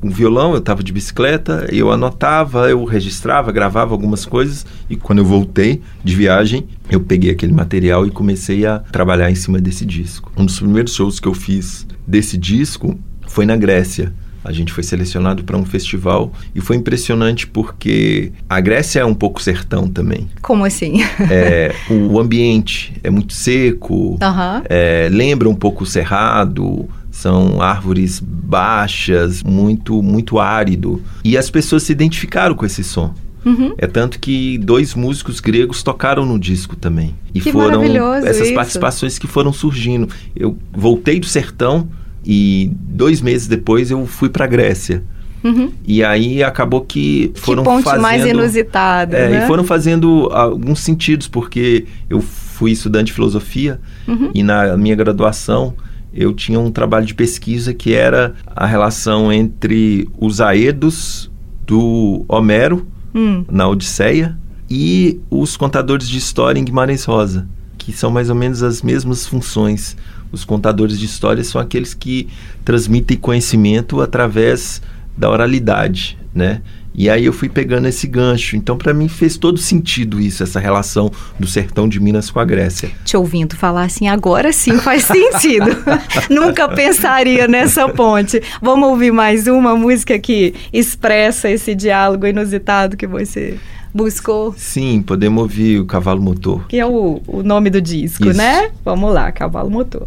um 0.03 0.11
violão, 0.11 0.53
eu 0.53 0.59
estava 0.59 0.83
de 0.83 0.93
bicicleta, 0.93 1.67
eu 1.71 1.91
anotava, 1.91 2.69
eu 2.71 2.85
registrava, 2.85 3.53
gravava 3.53 3.93
algumas 3.93 4.25
coisas 4.25 4.65
e 4.89 4.97
quando 4.97 5.19
eu 5.19 5.25
voltei 5.25 5.83
de 6.03 6.17
viagem, 6.17 6.67
eu 6.91 7.01
peguei 7.01 7.31
aquele 7.31 7.53
material 7.53 8.07
e 8.07 8.11
comecei 8.11 8.65
a 8.67 8.79
trabalhar 8.79 9.31
em 9.31 9.35
cima 9.35 9.61
desse 9.61 9.85
disco. 9.85 10.33
Um 10.37 10.47
dos 10.47 10.59
primeiros 10.59 10.95
shows 10.95 11.21
que 11.21 11.29
eu 11.29 11.35
fiz 11.35 11.87
desse 12.07 12.37
disco 12.39 12.99
foi 13.27 13.45
na 13.45 13.57
Grécia. 13.57 14.13
A 14.43 14.53
gente 14.53 14.73
foi 14.73 14.83
selecionado 14.83 15.45
para 15.45 15.55
um 15.57 15.67
festival 15.67 16.33
e 16.55 16.63
foi 16.63 16.77
impressionante 16.77 17.47
porque 17.47 18.33
a 18.49 18.59
Grécia 18.59 19.01
é 19.01 19.05
um 19.05 19.13
pouco 19.15 19.41
sertão 19.43 19.87
também. 19.87 20.31
Como 20.41 20.65
assim? 20.65 21.03
É, 21.31 21.75
o 21.91 22.19
ambiente 22.19 22.95
é 23.05 23.11
muito 23.11 23.35
seco, 23.35 24.19
Aham. 24.23 24.63
é, 24.69 25.09
lembra 25.13 25.47
um 25.47 25.55
pouco 25.55 25.85
o 25.85 25.87
cerrado, 25.87 26.89
são 27.21 27.61
árvores 27.61 28.21
baixas, 28.21 29.43
muito 29.43 30.03
muito 30.03 30.39
árido. 30.39 31.03
E 31.23 31.37
as 31.37 31.51
pessoas 31.51 31.83
se 31.83 31.93
identificaram 31.93 32.55
com 32.55 32.65
esse 32.67 32.83
som. 32.83 33.15
Uhum. 33.45 33.75
É 33.79 33.87
tanto 33.87 34.19
que 34.19 34.59
dois 34.59 34.95
músicos 34.95 35.41
gregos 35.41 35.83
tocaram 35.83 36.27
no 36.27 36.39
disco 36.39 36.77
também. 36.77 37.15
E 37.35 37.41
Que 37.41 37.53
foram 37.53 37.79
maravilhoso 37.79 38.27
essas 38.27 38.47
isso. 38.49 38.55
participações 38.55 39.19
que 39.19 39.27
foram 39.27 39.53
surgindo. 39.53 40.09
Eu 40.37 40.57
voltei 40.73 41.19
do 41.21 41.27
sertão 41.27 41.89
e 42.25 42.71
dois 42.75 43.21
meses 43.21 43.47
depois 43.47 43.91
eu 43.91 44.07
fui 44.07 44.29
para 44.29 44.47
Grécia. 44.47 45.03
Uhum. 45.43 45.71
E 45.87 46.05
aí 46.05 46.43
acabou 46.43 46.83
que 46.83 47.33
foram 47.35 47.63
que 47.63 47.69
ponte 47.71 47.85
fazendo 47.85 48.03
mais 48.03 48.27
inusitada, 48.27 49.17
é, 49.17 49.29
né? 49.31 49.45
E 49.45 49.47
foram 49.47 49.65
fazendo 49.65 50.29
alguns 50.33 50.81
sentidos, 50.81 51.27
porque 51.29 51.87
eu 52.11 52.21
fui 52.21 52.73
estudante 52.73 53.07
de 53.07 53.13
filosofia 53.15 53.81
Uhum. 54.07 54.31
e 54.35 54.43
na 54.43 54.77
minha 54.77 54.95
graduação 54.95 55.73
eu 56.13 56.33
tinha 56.33 56.59
um 56.59 56.71
trabalho 56.71 57.07
de 57.07 57.15
pesquisa 57.15 57.73
que 57.73 57.95
era 57.95 58.35
a 58.47 58.67
relação 58.67 59.33
entre 59.33 60.09
os 60.19 60.41
aedos 60.41 61.31
do 61.67 62.25
Homero 62.29 62.87
Hum. 63.15 63.45
na 63.51 63.67
Odisseia 63.69 64.39
e 64.69 65.21
os 65.29 65.57
contadores 65.57 66.09
de 66.09 66.17
história 66.17 66.61
em 66.61 66.65
Guimarães 66.65 67.05
Rosa, 67.05 67.49
que 67.77 67.93
são 67.93 68.11
mais 68.11 68.31
ou 68.31 68.37
menos 68.37 68.63
as 68.63 68.83
mesmas 68.83 69.27
funções. 69.27 69.97
Os 70.31 70.45
contadores 70.45 70.97
de 70.97 71.07
história 71.07 71.43
são 71.43 71.61
aqueles 71.61 71.93
que 71.93 72.29
transmitem 72.65 73.17
conhecimento 73.17 74.01
através 74.01 74.81
da 75.17 75.29
oralidade, 75.29 76.17
né? 76.33 76.63
E 76.95 77.09
aí 77.09 77.25
eu 77.25 77.33
fui 77.33 77.49
pegando 77.49 77.87
esse 77.89 78.07
gancho. 78.07 78.57
Então, 78.57 78.77
para 78.77 78.93
mim, 78.93 79.09
fez 79.09 79.37
todo 79.37 79.59
sentido 79.59 80.21
isso, 80.21 80.43
essa 80.43 80.59
relação 80.59 81.11
do 81.39 81.47
sertão 81.47 81.89
de 81.89 82.01
Minas 82.01 82.31
com 82.31 82.41
a 82.41 82.45
Grécia. 82.45 82.91
Te 83.05 83.17
ouvindo 83.17 83.57
falar 83.57 83.85
assim, 83.85 84.09
agora 84.09 84.53
sim 84.53 84.79
faz 84.79 85.05
sentido. 85.05 85.71
Nunca 86.29 86.69
pensaria 86.69 87.47
nessa 87.47 87.89
ponte. 87.89 88.43
Vamos 88.61 88.89
ouvir 88.89 89.13
mais 89.13 89.47
uma 89.47 89.77
música 89.77 90.19
que 90.19 90.55
expressa 90.73 91.49
esse 91.49 91.75
diálogo 91.75 92.27
inusitado 92.27 92.97
que 92.97 93.07
você 93.07 93.59
buscou, 93.93 94.55
Sim, 94.57 95.03
podemos 95.03 95.43
ouvir 95.43 95.81
o 95.81 95.85
cavalo 95.85 96.23
motor. 96.23 96.65
que 96.69 96.79
é 96.79 96.87
o, 96.87 97.21
o 97.27 97.43
nome 97.43 97.71
do 97.71 97.81
disco, 97.81 98.29
Isso. 98.29 98.39
né? 98.39 98.71
Vamos 98.85 99.13
lá, 99.13 99.33
Cavalo 99.33 99.69
Motor. 99.69 100.07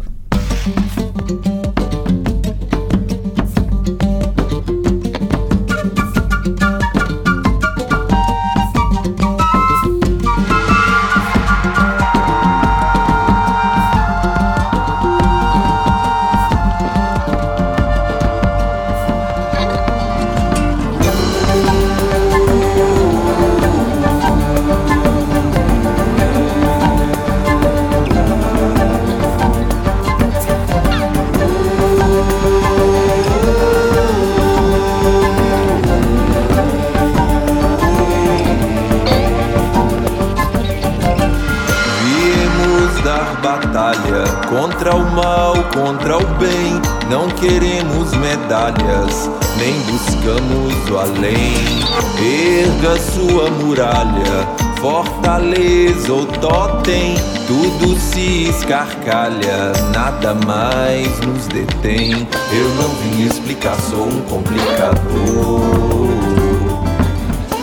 Detém. 61.84 62.26
Eu 62.52 62.68
não 62.76 62.88
vim 62.96 63.26
explicar, 63.26 63.78
sou 63.80 64.06
um 64.06 64.20
complicador. 64.22 65.00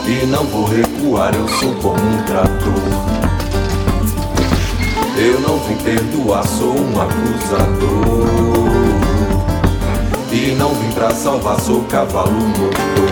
E 0.07 0.25
não 0.27 0.43
vou 0.45 0.65
recuar, 0.65 1.33
eu 1.33 1.47
sou 1.47 1.73
como 1.75 1.95
um 1.95 2.23
trator. 2.23 2.73
Eu 5.17 5.39
não 5.41 5.57
vim 5.59 5.75
perdoar, 5.83 6.45
sou 6.45 6.73
um 6.73 7.01
acusador. 7.01 8.21
E 10.31 10.55
não 10.57 10.73
vim 10.75 10.91
pra 10.91 11.11
salvar, 11.11 11.59
sou 11.59 11.83
cavalo 11.83 12.31
motor. 12.31 13.10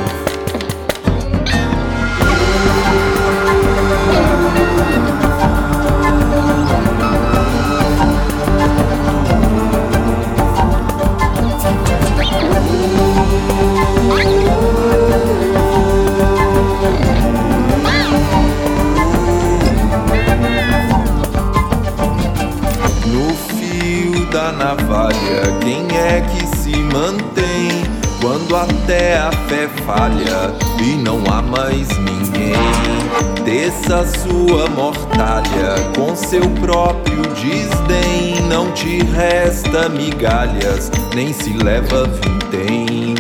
Migalhas, 40.20 40.92
nem 41.16 41.32
se 41.32 41.54
leva 41.54 42.04
vintém. 42.06 43.16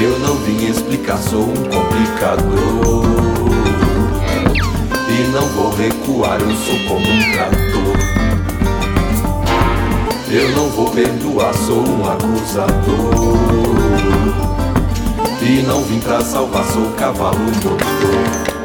Eu 0.00 0.18
não 0.20 0.36
vim 0.36 0.66
explicar, 0.66 1.18
sou 1.18 1.42
um 1.42 1.54
complicador. 1.54 3.04
E 5.08 5.28
não 5.32 5.46
vou 5.48 5.74
recuar, 5.74 6.40
eu 6.40 6.54
sou 6.54 6.78
como 6.86 7.00
um 7.00 7.32
trator. 7.32 7.96
Eu 10.30 10.50
não 10.50 10.68
vou 10.68 10.90
perdoar, 10.90 11.52
sou 11.52 11.80
um 11.80 12.08
acusador. 12.08 12.76
E 15.42 15.62
não 15.62 15.82
vim 15.82 15.98
pra 15.98 16.20
salvar, 16.20 16.64
sou 16.66 16.92
cavalo 16.92 17.38
motor. 17.38 18.55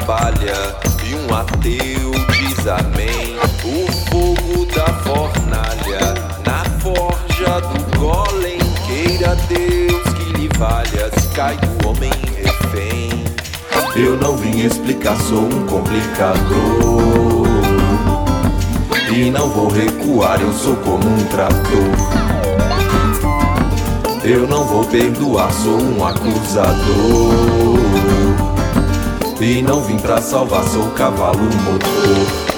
Trabalha 0.00 0.54
e 1.04 1.14
um 1.14 1.34
ateu 1.34 2.10
diz 2.32 2.66
amém. 2.66 3.36
O 3.64 3.92
fogo 4.08 4.66
da 4.66 4.86
fornalha, 5.02 6.14
na 6.44 6.64
forja 6.80 7.60
do 7.60 7.98
golem, 7.98 8.58
queira 8.86 9.36
Deus 9.48 10.02
que 10.14 10.32
lhe 10.38 10.48
valha, 10.56 11.10
se 11.18 11.28
cai 11.28 11.56
do 11.56 11.88
homem 11.88 12.10
refém. 12.36 13.24
Eu 13.94 14.16
não 14.16 14.36
vim 14.36 14.64
explicar, 14.64 15.16
sou 15.16 15.44
um 15.44 15.66
complicador. 15.66 17.46
E 19.12 19.30
não 19.30 19.50
vou 19.50 19.68
recuar, 19.68 20.40
eu 20.40 20.52
sou 20.52 20.76
como 20.76 21.06
um 21.06 21.24
trator. 21.24 22.20
Eu 24.22 24.46
não 24.46 24.64
vou 24.64 24.84
perdoar, 24.84 25.52
sou 25.52 25.80
um 25.80 26.06
acusador. 26.06 27.80
E 29.42 29.62
não 29.62 29.82
vim 29.82 29.96
pra 29.96 30.20
salvar, 30.20 30.62
sou 30.64 30.90
cavalo 30.90 31.38
motor. 31.38 32.49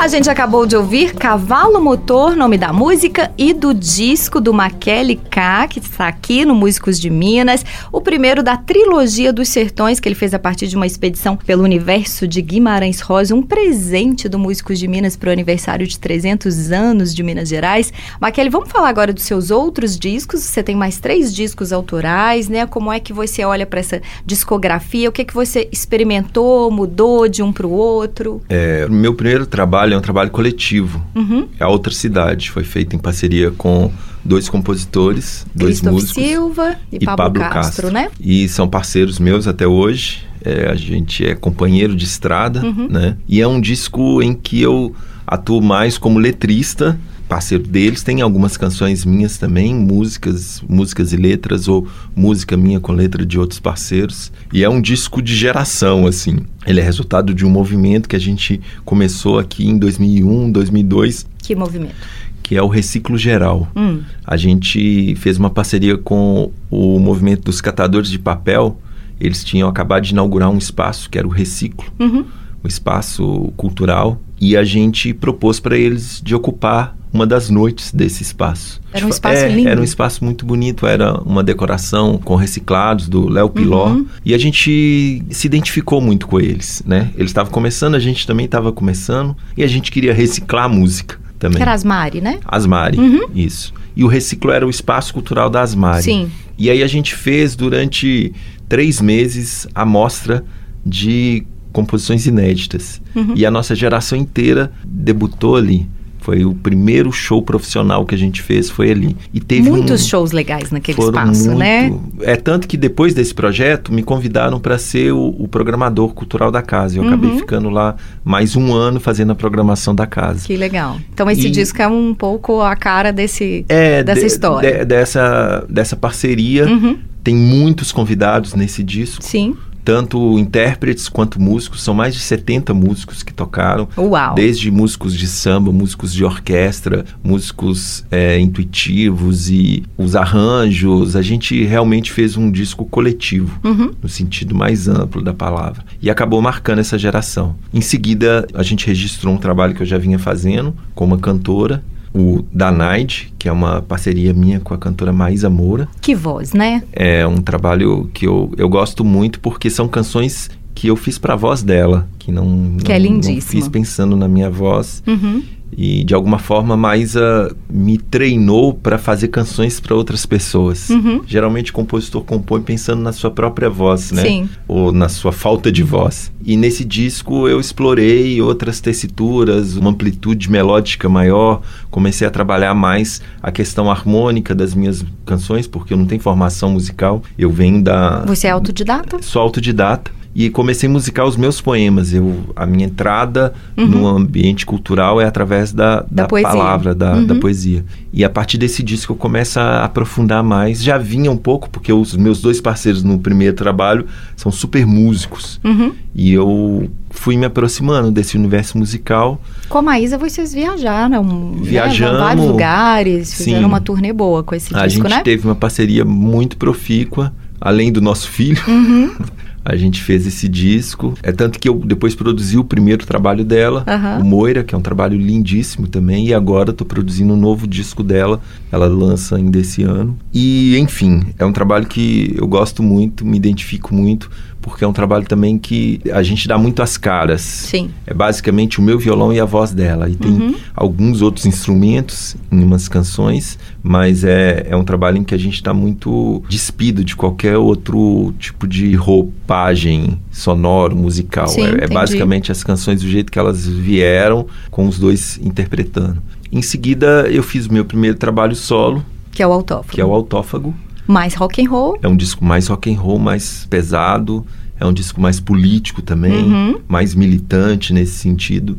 A 0.00 0.08
gente 0.08 0.30
acabou 0.30 0.64
de 0.64 0.74
ouvir 0.74 1.14
Cavalo 1.14 1.78
Motor, 1.78 2.34
nome 2.34 2.56
da 2.56 2.72
música 2.72 3.30
e 3.36 3.52
do 3.52 3.74
disco 3.74 4.40
do 4.40 4.50
Maquele 4.50 5.14
K, 5.14 5.68
que 5.68 5.78
está 5.78 6.08
aqui 6.08 6.42
no 6.42 6.54
Músicos 6.54 6.98
de 6.98 7.10
Minas, 7.10 7.62
o 7.92 8.00
primeiro 8.00 8.42
da 8.42 8.56
trilogia 8.56 9.30
dos 9.30 9.50
Sertões, 9.50 10.00
que 10.00 10.08
ele 10.08 10.14
fez 10.14 10.32
a 10.32 10.38
partir 10.38 10.68
de 10.68 10.74
uma 10.74 10.86
expedição 10.86 11.36
pelo 11.36 11.62
universo 11.62 12.26
de 12.26 12.40
Guimarães 12.40 13.02
Rosa, 13.02 13.34
um 13.34 13.42
presente 13.42 14.26
do 14.26 14.38
Músicos 14.38 14.78
de 14.78 14.88
Minas 14.88 15.18
para 15.18 15.28
o 15.28 15.32
aniversário 15.32 15.86
de 15.86 15.98
300 15.98 16.72
anos 16.72 17.14
de 17.14 17.22
Minas 17.22 17.50
Gerais. 17.50 17.92
Maquele, 18.18 18.48
vamos 18.48 18.70
falar 18.70 18.88
agora 18.88 19.12
dos 19.12 19.24
seus 19.24 19.50
outros 19.50 19.98
discos. 19.98 20.40
Você 20.40 20.62
tem 20.62 20.74
mais 20.74 20.98
três 20.98 21.30
discos 21.30 21.74
autorais, 21.74 22.48
né? 22.48 22.64
Como 22.64 22.90
é 22.90 23.00
que 23.00 23.12
você 23.12 23.44
olha 23.44 23.66
para 23.66 23.80
essa 23.80 24.00
discografia? 24.24 25.10
O 25.10 25.12
que, 25.12 25.20
é 25.20 25.24
que 25.26 25.34
você 25.34 25.68
experimentou, 25.70 26.70
mudou 26.70 27.28
de 27.28 27.42
um 27.42 27.52
para 27.52 27.66
o 27.66 27.70
outro? 27.70 28.40
É, 28.48 28.88
meu 28.88 29.12
primeiro 29.12 29.44
trabalho 29.44 29.89
trabalho 29.90 29.94
é 29.94 29.98
um 29.98 30.00
trabalho 30.00 30.30
coletivo. 30.30 31.04
Uhum. 31.14 31.48
É 31.58 31.64
a 31.64 31.68
outra 31.68 31.92
cidade. 31.92 32.50
Foi 32.50 32.64
feito 32.64 32.94
em 32.94 32.98
parceria 32.98 33.50
com 33.50 33.90
dois 34.24 34.48
compositores, 34.48 35.46
dois 35.54 35.80
Christoph 35.80 35.92
músicos. 35.92 36.24
Silva 36.24 36.76
e, 36.92 36.96
e 36.96 37.04
Pablo, 37.04 37.24
Pablo 37.24 37.40
Castro, 37.40 37.60
Castro, 37.60 37.90
né? 37.90 38.08
E 38.20 38.48
são 38.48 38.68
parceiros 38.68 39.18
meus 39.18 39.46
até 39.46 39.66
hoje. 39.66 40.26
É, 40.42 40.70
a 40.70 40.74
gente 40.74 41.24
é 41.24 41.34
companheiro 41.34 41.94
de 41.94 42.04
estrada, 42.04 42.64
uhum. 42.64 42.88
né? 42.88 43.16
E 43.28 43.40
é 43.40 43.46
um 43.46 43.60
disco 43.60 44.22
em 44.22 44.32
que 44.32 44.60
eu 44.60 44.94
atuo 45.26 45.60
mais 45.60 45.98
como 45.98 46.18
letrista 46.18 46.98
parceiro 47.30 47.62
deles. 47.62 48.02
Tem 48.02 48.20
algumas 48.20 48.56
canções 48.56 49.04
minhas 49.04 49.38
também, 49.38 49.72
músicas, 49.72 50.60
músicas 50.68 51.12
e 51.12 51.16
letras, 51.16 51.68
ou 51.68 51.86
música 52.14 52.56
minha 52.56 52.80
com 52.80 52.92
letra 52.92 53.24
de 53.24 53.38
outros 53.38 53.60
parceiros. 53.60 54.32
E 54.52 54.64
é 54.64 54.68
um 54.68 54.80
disco 54.80 55.22
de 55.22 55.34
geração, 55.34 56.08
assim. 56.08 56.40
Ele 56.66 56.80
é 56.80 56.82
resultado 56.82 57.32
de 57.32 57.46
um 57.46 57.50
movimento 57.50 58.08
que 58.08 58.16
a 58.16 58.20
gente 58.20 58.60
começou 58.84 59.38
aqui 59.38 59.66
em 59.66 59.78
2001, 59.78 60.50
2002. 60.50 61.26
Que 61.38 61.54
movimento? 61.54 61.94
que 62.42 62.56
é 62.56 62.62
o 62.62 62.66
Reciclo 62.66 63.16
Geral. 63.16 63.68
Hum. 63.76 64.00
A 64.26 64.36
gente 64.36 65.14
fez 65.14 65.38
uma 65.38 65.50
parceria 65.50 65.96
com 65.96 66.50
o 66.68 66.98
movimento 66.98 67.44
dos 67.44 67.60
catadores 67.60 68.10
de 68.10 68.18
papel. 68.18 68.76
Eles 69.20 69.44
tinham 69.44 69.68
acabado 69.68 70.02
de 70.02 70.10
inaugurar 70.10 70.50
um 70.50 70.58
espaço 70.58 71.08
que 71.08 71.16
era 71.16 71.28
o 71.28 71.30
Reciclo, 71.30 71.86
uhum. 72.00 72.24
um 72.64 72.66
espaço 72.66 73.52
cultural, 73.56 74.20
e 74.40 74.56
a 74.56 74.64
gente 74.64 75.12
propôs 75.12 75.60
para 75.60 75.76
eles 75.76 76.20
de 76.24 76.34
ocupar 76.34 76.96
uma 77.12 77.26
das 77.26 77.50
noites 77.50 77.92
desse 77.92 78.22
espaço. 78.22 78.80
Era 78.92 79.04
um 79.04 79.08
espaço 79.08 79.42
é, 79.42 79.48
lindo. 79.48 79.68
Era 79.68 79.80
um 79.80 79.84
espaço 79.84 80.24
muito 80.24 80.46
bonito, 80.46 80.86
era 80.86 81.20
uma 81.20 81.42
decoração 81.42 82.18
com 82.18 82.36
reciclados 82.36 83.08
do 83.08 83.28
Léo 83.28 83.50
Piló. 83.50 83.88
Uhum. 83.88 84.06
E 84.24 84.32
a 84.32 84.38
gente 84.38 85.22
se 85.28 85.46
identificou 85.46 86.00
muito 86.00 86.26
com 86.26 86.40
eles, 86.40 86.82
né? 86.86 87.10
Eles 87.16 87.30
estavam 87.30 87.52
começando, 87.52 87.96
a 87.96 87.98
gente 87.98 88.26
também 88.26 88.46
estava 88.46 88.72
começando. 88.72 89.36
E 89.56 89.64
a 89.64 89.66
gente 89.66 89.90
queria 89.90 90.14
reciclar 90.14 90.64
a 90.64 90.68
música 90.68 91.18
também. 91.38 91.56
Que 91.56 91.62
era 91.62 91.72
Asmari, 91.72 92.20
né? 92.20 92.38
Asmari, 92.46 92.98
uhum. 92.98 93.26
isso. 93.34 93.74
E 93.96 94.04
o 94.04 94.06
Reciclo 94.06 94.52
era 94.52 94.66
o 94.66 94.70
espaço 94.70 95.12
cultural 95.12 95.50
da 95.50 95.62
Asmari. 95.62 96.02
Sim. 96.02 96.30
E 96.56 96.70
aí 96.70 96.82
a 96.82 96.86
gente 96.86 97.14
fez 97.14 97.56
durante 97.56 98.32
três 98.68 99.00
meses 99.00 99.66
a 99.74 99.84
mostra 99.84 100.44
de 100.86 101.44
composições 101.72 102.26
inéditas. 102.26 103.00
Uhum. 103.14 103.34
E 103.34 103.46
a 103.46 103.50
nossa 103.50 103.74
geração 103.74 104.18
inteira 104.18 104.72
debutou 104.84 105.56
ali. 105.56 105.88
Foi 106.20 106.44
o 106.44 106.54
primeiro 106.54 107.10
show 107.10 107.42
profissional 107.42 108.04
que 108.04 108.14
a 108.14 108.18
gente 108.18 108.42
fez, 108.42 108.68
foi 108.68 108.90
ali. 108.90 109.16
E 109.32 109.40
teve 109.40 109.70
muitos 109.70 110.04
um, 110.04 110.08
shows 110.08 110.32
legais 110.32 110.70
naquele 110.70 111.00
espaço, 111.00 111.46
muito, 111.46 111.58
né? 111.58 111.98
É 112.20 112.36
tanto 112.36 112.68
que 112.68 112.76
depois 112.76 113.14
desse 113.14 113.34
projeto 113.34 113.92
me 113.92 114.02
convidaram 114.02 114.60
para 114.60 114.76
ser 114.76 115.12
o, 115.12 115.34
o, 115.38 115.48
programador 115.48 116.12
cultural 116.12 116.50
da 116.50 116.60
casa. 116.60 116.98
Eu 116.98 117.02
uhum. 117.02 117.08
acabei 117.08 117.38
ficando 117.38 117.70
lá 117.70 117.96
mais 118.22 118.54
um 118.54 118.74
ano 118.74 119.00
fazendo 119.00 119.32
a 119.32 119.34
programação 119.34 119.94
da 119.94 120.06
casa. 120.06 120.46
Que 120.46 120.56
legal. 120.56 120.98
Então 121.12 121.28
esse 121.30 121.46
e, 121.46 121.50
disco 121.50 121.80
é 121.80 121.88
um 121.88 122.14
pouco 122.14 122.60
a 122.60 122.76
cara 122.76 123.12
desse 123.12 123.64
é, 123.66 124.02
dessa 124.02 124.20
de, 124.20 124.26
história, 124.26 124.78
de, 124.78 124.84
dessa 124.84 125.66
dessa 125.70 125.96
parceria. 125.96 126.66
Uhum. 126.66 126.98
Tem 127.24 127.34
muitos 127.34 127.92
convidados 127.92 128.54
nesse 128.54 128.82
disco. 128.82 129.22
Sim 129.22 129.56
tanto 129.84 130.38
intérpretes 130.38 131.08
quanto 131.08 131.40
músicos, 131.40 131.82
são 131.82 131.94
mais 131.94 132.14
de 132.14 132.20
70 132.20 132.72
músicos 132.74 133.22
que 133.22 133.32
tocaram. 133.32 133.88
Uau. 133.96 134.34
Desde 134.34 134.70
músicos 134.70 135.14
de 135.14 135.26
samba, 135.26 135.72
músicos 135.72 136.12
de 136.12 136.24
orquestra, 136.24 137.04
músicos 137.22 138.04
é, 138.10 138.38
intuitivos 138.38 139.50
e 139.50 139.82
os 139.96 140.14
arranjos. 140.14 141.16
A 141.16 141.22
gente 141.22 141.64
realmente 141.64 142.12
fez 142.12 142.36
um 142.36 142.50
disco 142.50 142.84
coletivo, 142.84 143.58
uhum. 143.64 143.92
no 144.02 144.08
sentido 144.08 144.54
mais 144.54 144.88
amplo 144.88 145.22
da 145.22 145.32
palavra. 145.32 145.84
E 146.00 146.10
acabou 146.10 146.40
marcando 146.40 146.78
essa 146.78 146.98
geração. 146.98 147.54
Em 147.72 147.80
seguida, 147.80 148.46
a 148.54 148.62
gente 148.62 148.86
registrou 148.86 149.34
um 149.34 149.38
trabalho 149.38 149.74
que 149.74 149.82
eu 149.82 149.86
já 149.86 149.98
vinha 149.98 150.18
fazendo 150.18 150.74
com 150.94 151.04
uma 151.04 151.18
cantora 151.18 151.82
o 152.14 152.44
Danaide, 152.52 153.32
que 153.38 153.48
é 153.48 153.52
uma 153.52 153.82
parceria 153.82 154.32
minha 154.32 154.60
com 154.60 154.74
a 154.74 154.78
cantora 154.78 155.12
Maísa 155.12 155.48
Moura. 155.48 155.88
Que 156.00 156.14
voz, 156.14 156.52
né? 156.52 156.82
É 156.92 157.26
um 157.26 157.40
trabalho 157.40 158.10
que 158.12 158.26
eu, 158.26 158.52
eu 158.56 158.68
gosto 158.68 159.04
muito 159.04 159.40
porque 159.40 159.70
são 159.70 159.86
canções 159.86 160.50
que 160.74 160.88
eu 160.88 160.96
fiz 160.96 161.18
para 161.18 161.34
a 161.34 161.36
voz 161.36 161.62
dela, 161.62 162.08
que 162.18 162.32
não, 162.32 162.76
que 162.82 162.90
é 162.90 162.98
não, 162.98 163.06
é 163.06 163.08
lindíssimo. 163.08 163.36
não 163.36 163.42
fiz 163.42 163.68
pensando 163.68 164.16
na 164.16 164.26
minha 164.26 164.50
voz. 164.50 165.02
Uhum. 165.06 165.42
E 165.76 166.04
de 166.04 166.14
alguma 166.14 166.38
forma 166.38 166.76
Maísa 166.76 167.54
me 167.68 167.96
treinou 167.96 168.74
para 168.74 168.98
fazer 168.98 169.28
canções 169.28 169.80
para 169.80 169.94
outras 169.94 170.26
pessoas. 170.26 170.90
Uhum. 170.90 171.22
Geralmente 171.26 171.70
o 171.70 171.74
compositor 171.74 172.22
compõe 172.22 172.60
pensando 172.60 173.02
na 173.02 173.12
sua 173.12 173.30
própria 173.30 173.70
voz, 173.70 174.10
né? 174.12 174.22
Sim. 174.22 174.48
Ou 174.66 174.92
na 174.92 175.08
sua 175.08 175.32
falta 175.32 175.70
de 175.70 175.82
voz. 175.82 176.32
E 176.44 176.56
nesse 176.56 176.84
disco 176.84 177.48
eu 177.48 177.60
explorei 177.60 178.40
outras 178.42 178.80
tessituras, 178.80 179.76
uma 179.76 179.90
amplitude 179.90 180.50
melódica 180.50 181.08
maior, 181.08 181.62
comecei 181.90 182.26
a 182.26 182.30
trabalhar 182.30 182.74
mais 182.74 183.20
a 183.42 183.52
questão 183.52 183.90
harmônica 183.90 184.54
das 184.54 184.74
minhas 184.74 185.04
canções, 185.24 185.66
porque 185.66 185.92
eu 185.92 185.98
não 185.98 186.06
tenho 186.06 186.20
formação 186.20 186.72
musical. 186.72 187.22
Eu 187.38 187.50
venho 187.50 187.82
da 187.82 188.24
Você 188.26 188.46
é 188.46 188.50
autodidata? 188.50 189.22
Sou 189.22 189.40
autodidata 189.40 190.19
e 190.34 190.48
comecei 190.48 190.88
a 190.88 190.92
musicar 190.92 191.26
os 191.26 191.36
meus 191.36 191.60
poemas. 191.60 192.12
Eu, 192.12 192.44
a 192.54 192.64
minha 192.64 192.86
entrada 192.86 193.52
uhum. 193.76 193.86
no 193.86 194.06
ambiente 194.06 194.64
cultural 194.64 195.20
é 195.20 195.26
através 195.26 195.72
da, 195.72 196.00
da, 196.10 196.26
da 196.26 196.28
palavra, 196.28 196.94
da, 196.94 197.14
uhum. 197.14 197.26
da, 197.26 197.34
poesia. 197.34 197.84
E 198.12 198.24
a 198.24 198.30
partir 198.30 198.56
desse 198.56 198.82
disco 198.82 199.12
eu 199.12 199.16
começo 199.16 199.58
a 199.58 199.84
aprofundar 199.84 200.42
mais. 200.44 200.82
Já 200.82 200.98
vinha 200.98 201.30
um 201.30 201.36
pouco, 201.36 201.68
porque 201.68 201.92
os 201.92 202.16
meus 202.16 202.40
dois 202.40 202.60
parceiros 202.60 203.02
no 203.02 203.18
primeiro 203.18 203.56
trabalho 203.56 204.06
são 204.36 204.52
super 204.52 204.86
músicos. 204.86 205.60
Uhum. 205.64 205.92
E 206.14 206.32
eu 206.32 206.88
fui 207.10 207.36
me 207.36 207.46
aproximando 207.46 208.10
desse 208.10 208.36
universo 208.36 208.78
musical. 208.78 209.40
Com 209.68 209.78
a 209.78 209.82
Maísa 209.82 210.16
vocês 210.16 210.54
viajaram, 210.54 211.24
né? 211.24 211.60
Viajamos. 211.62 212.14
Né? 212.14 212.24
vários 212.24 212.46
lugares, 212.46 213.34
fizeram 213.34 213.60
Sim. 213.60 213.64
uma 213.64 213.80
turnê 213.80 214.12
boa 214.12 214.44
com 214.44 214.54
esse 214.54 214.74
a 214.74 214.86
disco, 214.86 215.02
né? 215.02 215.14
A 215.14 215.16
gente 215.16 215.24
teve 215.24 215.46
uma 215.46 215.56
parceria 215.56 216.04
muito 216.04 216.56
profícua, 216.56 217.32
além 217.60 217.90
do 217.90 218.00
nosso 218.00 218.28
filho. 218.28 218.62
A 219.64 219.76
gente 219.76 220.02
fez 220.02 220.26
esse 220.26 220.48
disco. 220.48 221.14
É 221.22 221.32
tanto 221.32 221.58
que 221.58 221.68
eu 221.68 221.74
depois 221.74 222.14
produzi 222.14 222.56
o 222.56 222.64
primeiro 222.64 223.04
trabalho 223.04 223.44
dela, 223.44 223.84
uhum. 223.86 224.22
o 224.22 224.24
Moira, 224.24 224.64
que 224.64 224.74
é 224.74 224.78
um 224.78 224.82
trabalho 224.82 225.18
lindíssimo 225.18 225.86
também. 225.86 226.28
E 226.28 226.34
agora 226.34 226.70
estou 226.70 226.86
produzindo 226.86 227.32
um 227.34 227.36
novo 227.36 227.66
disco 227.66 228.02
dela. 228.02 228.40
Ela 228.72 228.86
lança 228.86 229.36
ainda 229.36 229.58
esse 229.58 229.82
ano. 229.82 230.18
E, 230.32 230.78
enfim, 230.78 231.26
é 231.38 231.44
um 231.44 231.52
trabalho 231.52 231.86
que 231.86 232.34
eu 232.36 232.46
gosto 232.46 232.82
muito, 232.82 233.26
me 233.26 233.36
identifico 233.36 233.94
muito, 233.94 234.30
porque 234.62 234.84
é 234.84 234.86
um 234.88 234.92
trabalho 234.92 235.24
também 235.26 235.58
que 235.58 236.00
a 236.12 236.22
gente 236.22 236.46
dá 236.46 236.58
muito 236.58 236.82
as 236.82 236.96
caras. 236.96 237.40
Sim. 237.40 237.90
É 238.06 238.12
basicamente 238.12 238.78
o 238.78 238.82
meu 238.82 238.98
violão 238.98 239.32
e 239.32 239.40
a 239.40 239.44
voz 239.44 239.72
dela. 239.72 240.08
E 240.08 240.14
tem 240.16 240.30
Uhum. 240.30 240.54
alguns 240.76 241.22
outros 241.22 241.46
instrumentos 241.46 242.36
em 242.52 242.62
umas 242.62 242.86
canções, 242.88 243.58
mas 243.82 244.22
é, 244.24 244.66
é 244.68 244.76
um 244.76 244.84
trabalho 244.84 245.16
em 245.18 245.24
que 245.24 245.34
a 245.34 245.38
gente 245.38 245.54
está 245.54 245.72
muito 245.72 246.42
despido 246.48 247.02
de 247.04 247.16
qualquer 247.16 247.56
outro 247.56 248.34
tipo 248.38 248.66
de 248.68 248.94
roupagem 248.94 250.18
sonoro, 250.30 250.94
musical. 250.96 251.48
Sim, 251.48 251.62
é, 251.62 251.84
é 251.84 251.88
basicamente 251.88 252.52
as 252.52 252.62
canções 252.62 253.00
do 253.02 253.08
jeito 253.08 253.30
que 253.32 253.38
elas 253.38 253.66
vieram, 253.66 254.46
com 254.70 254.86
os 254.86 254.98
dois 254.98 255.38
interpretando. 255.42 256.22
Em 256.52 256.62
seguida, 256.62 257.26
eu 257.30 257.42
fiz 257.42 257.66
o 257.66 257.72
meu 257.72 257.84
primeiro 257.84 258.16
trabalho 258.16 258.54
solo, 258.56 259.04
Que 259.32 259.42
é 259.42 259.46
o 259.46 259.52
autófago. 259.52 259.92
que 259.94 260.00
é 260.00 260.04
o 260.04 260.12
Autófago. 260.12 260.74
Mais 261.10 261.34
rock 261.34 261.60
and 261.60 261.68
roll. 261.68 261.98
É 262.00 262.06
um 262.06 262.14
disco 262.16 262.44
mais 262.44 262.68
rock 262.68 262.88
and 262.88 262.96
roll, 262.96 263.18
mais 263.18 263.66
pesado. 263.68 264.46
É 264.78 264.86
um 264.86 264.92
disco 264.92 265.20
mais 265.20 265.40
político 265.40 266.00
também, 266.00 266.44
Uhum. 266.44 266.80
mais 266.86 267.16
militante 267.16 267.92
nesse 267.92 268.12
sentido. 268.12 268.76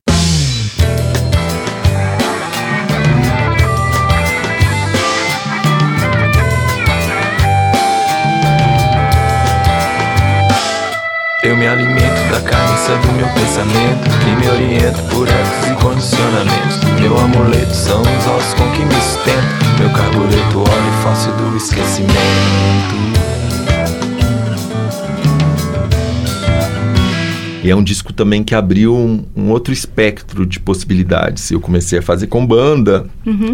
Eu 11.44 11.58
me 11.58 11.68
alimento 11.68 12.11
do 12.72 13.12
meu 13.14 13.28
pensamento. 13.34 14.10
E 14.26 14.36
me 14.40 14.50
oriento 14.50 15.02
por 15.10 15.28
etos 15.28 15.68
e 15.70 15.76
condicionamentos. 15.84 16.80
Meu 17.00 17.18
amuleto 17.18 17.74
são 17.74 18.02
os 18.02 18.28
ossos 18.28 18.54
com 18.54 18.72
que 18.72 18.86
me 18.86 18.96
sustento. 18.96 19.80
Meu 19.80 19.90
carbureto, 19.90 20.60
óleo 20.60 20.94
fácil 21.04 21.34
do 21.34 21.58
esquecimento. 21.58 23.02
E 27.64 27.70
é 27.70 27.76
um 27.76 27.84
disco 27.84 28.12
também 28.12 28.44
que 28.44 28.56
abriu 28.56 28.96
um, 28.96 29.24
um 29.36 29.50
outro 29.52 29.72
espectro 29.72 30.48
de 30.48 30.60
possibilidades. 30.60 31.52
Eu 31.52 31.60
comecei 31.60 32.00
a 32.00 32.02
fazer 32.02 32.26
com 32.28 32.44
banda, 32.44 33.06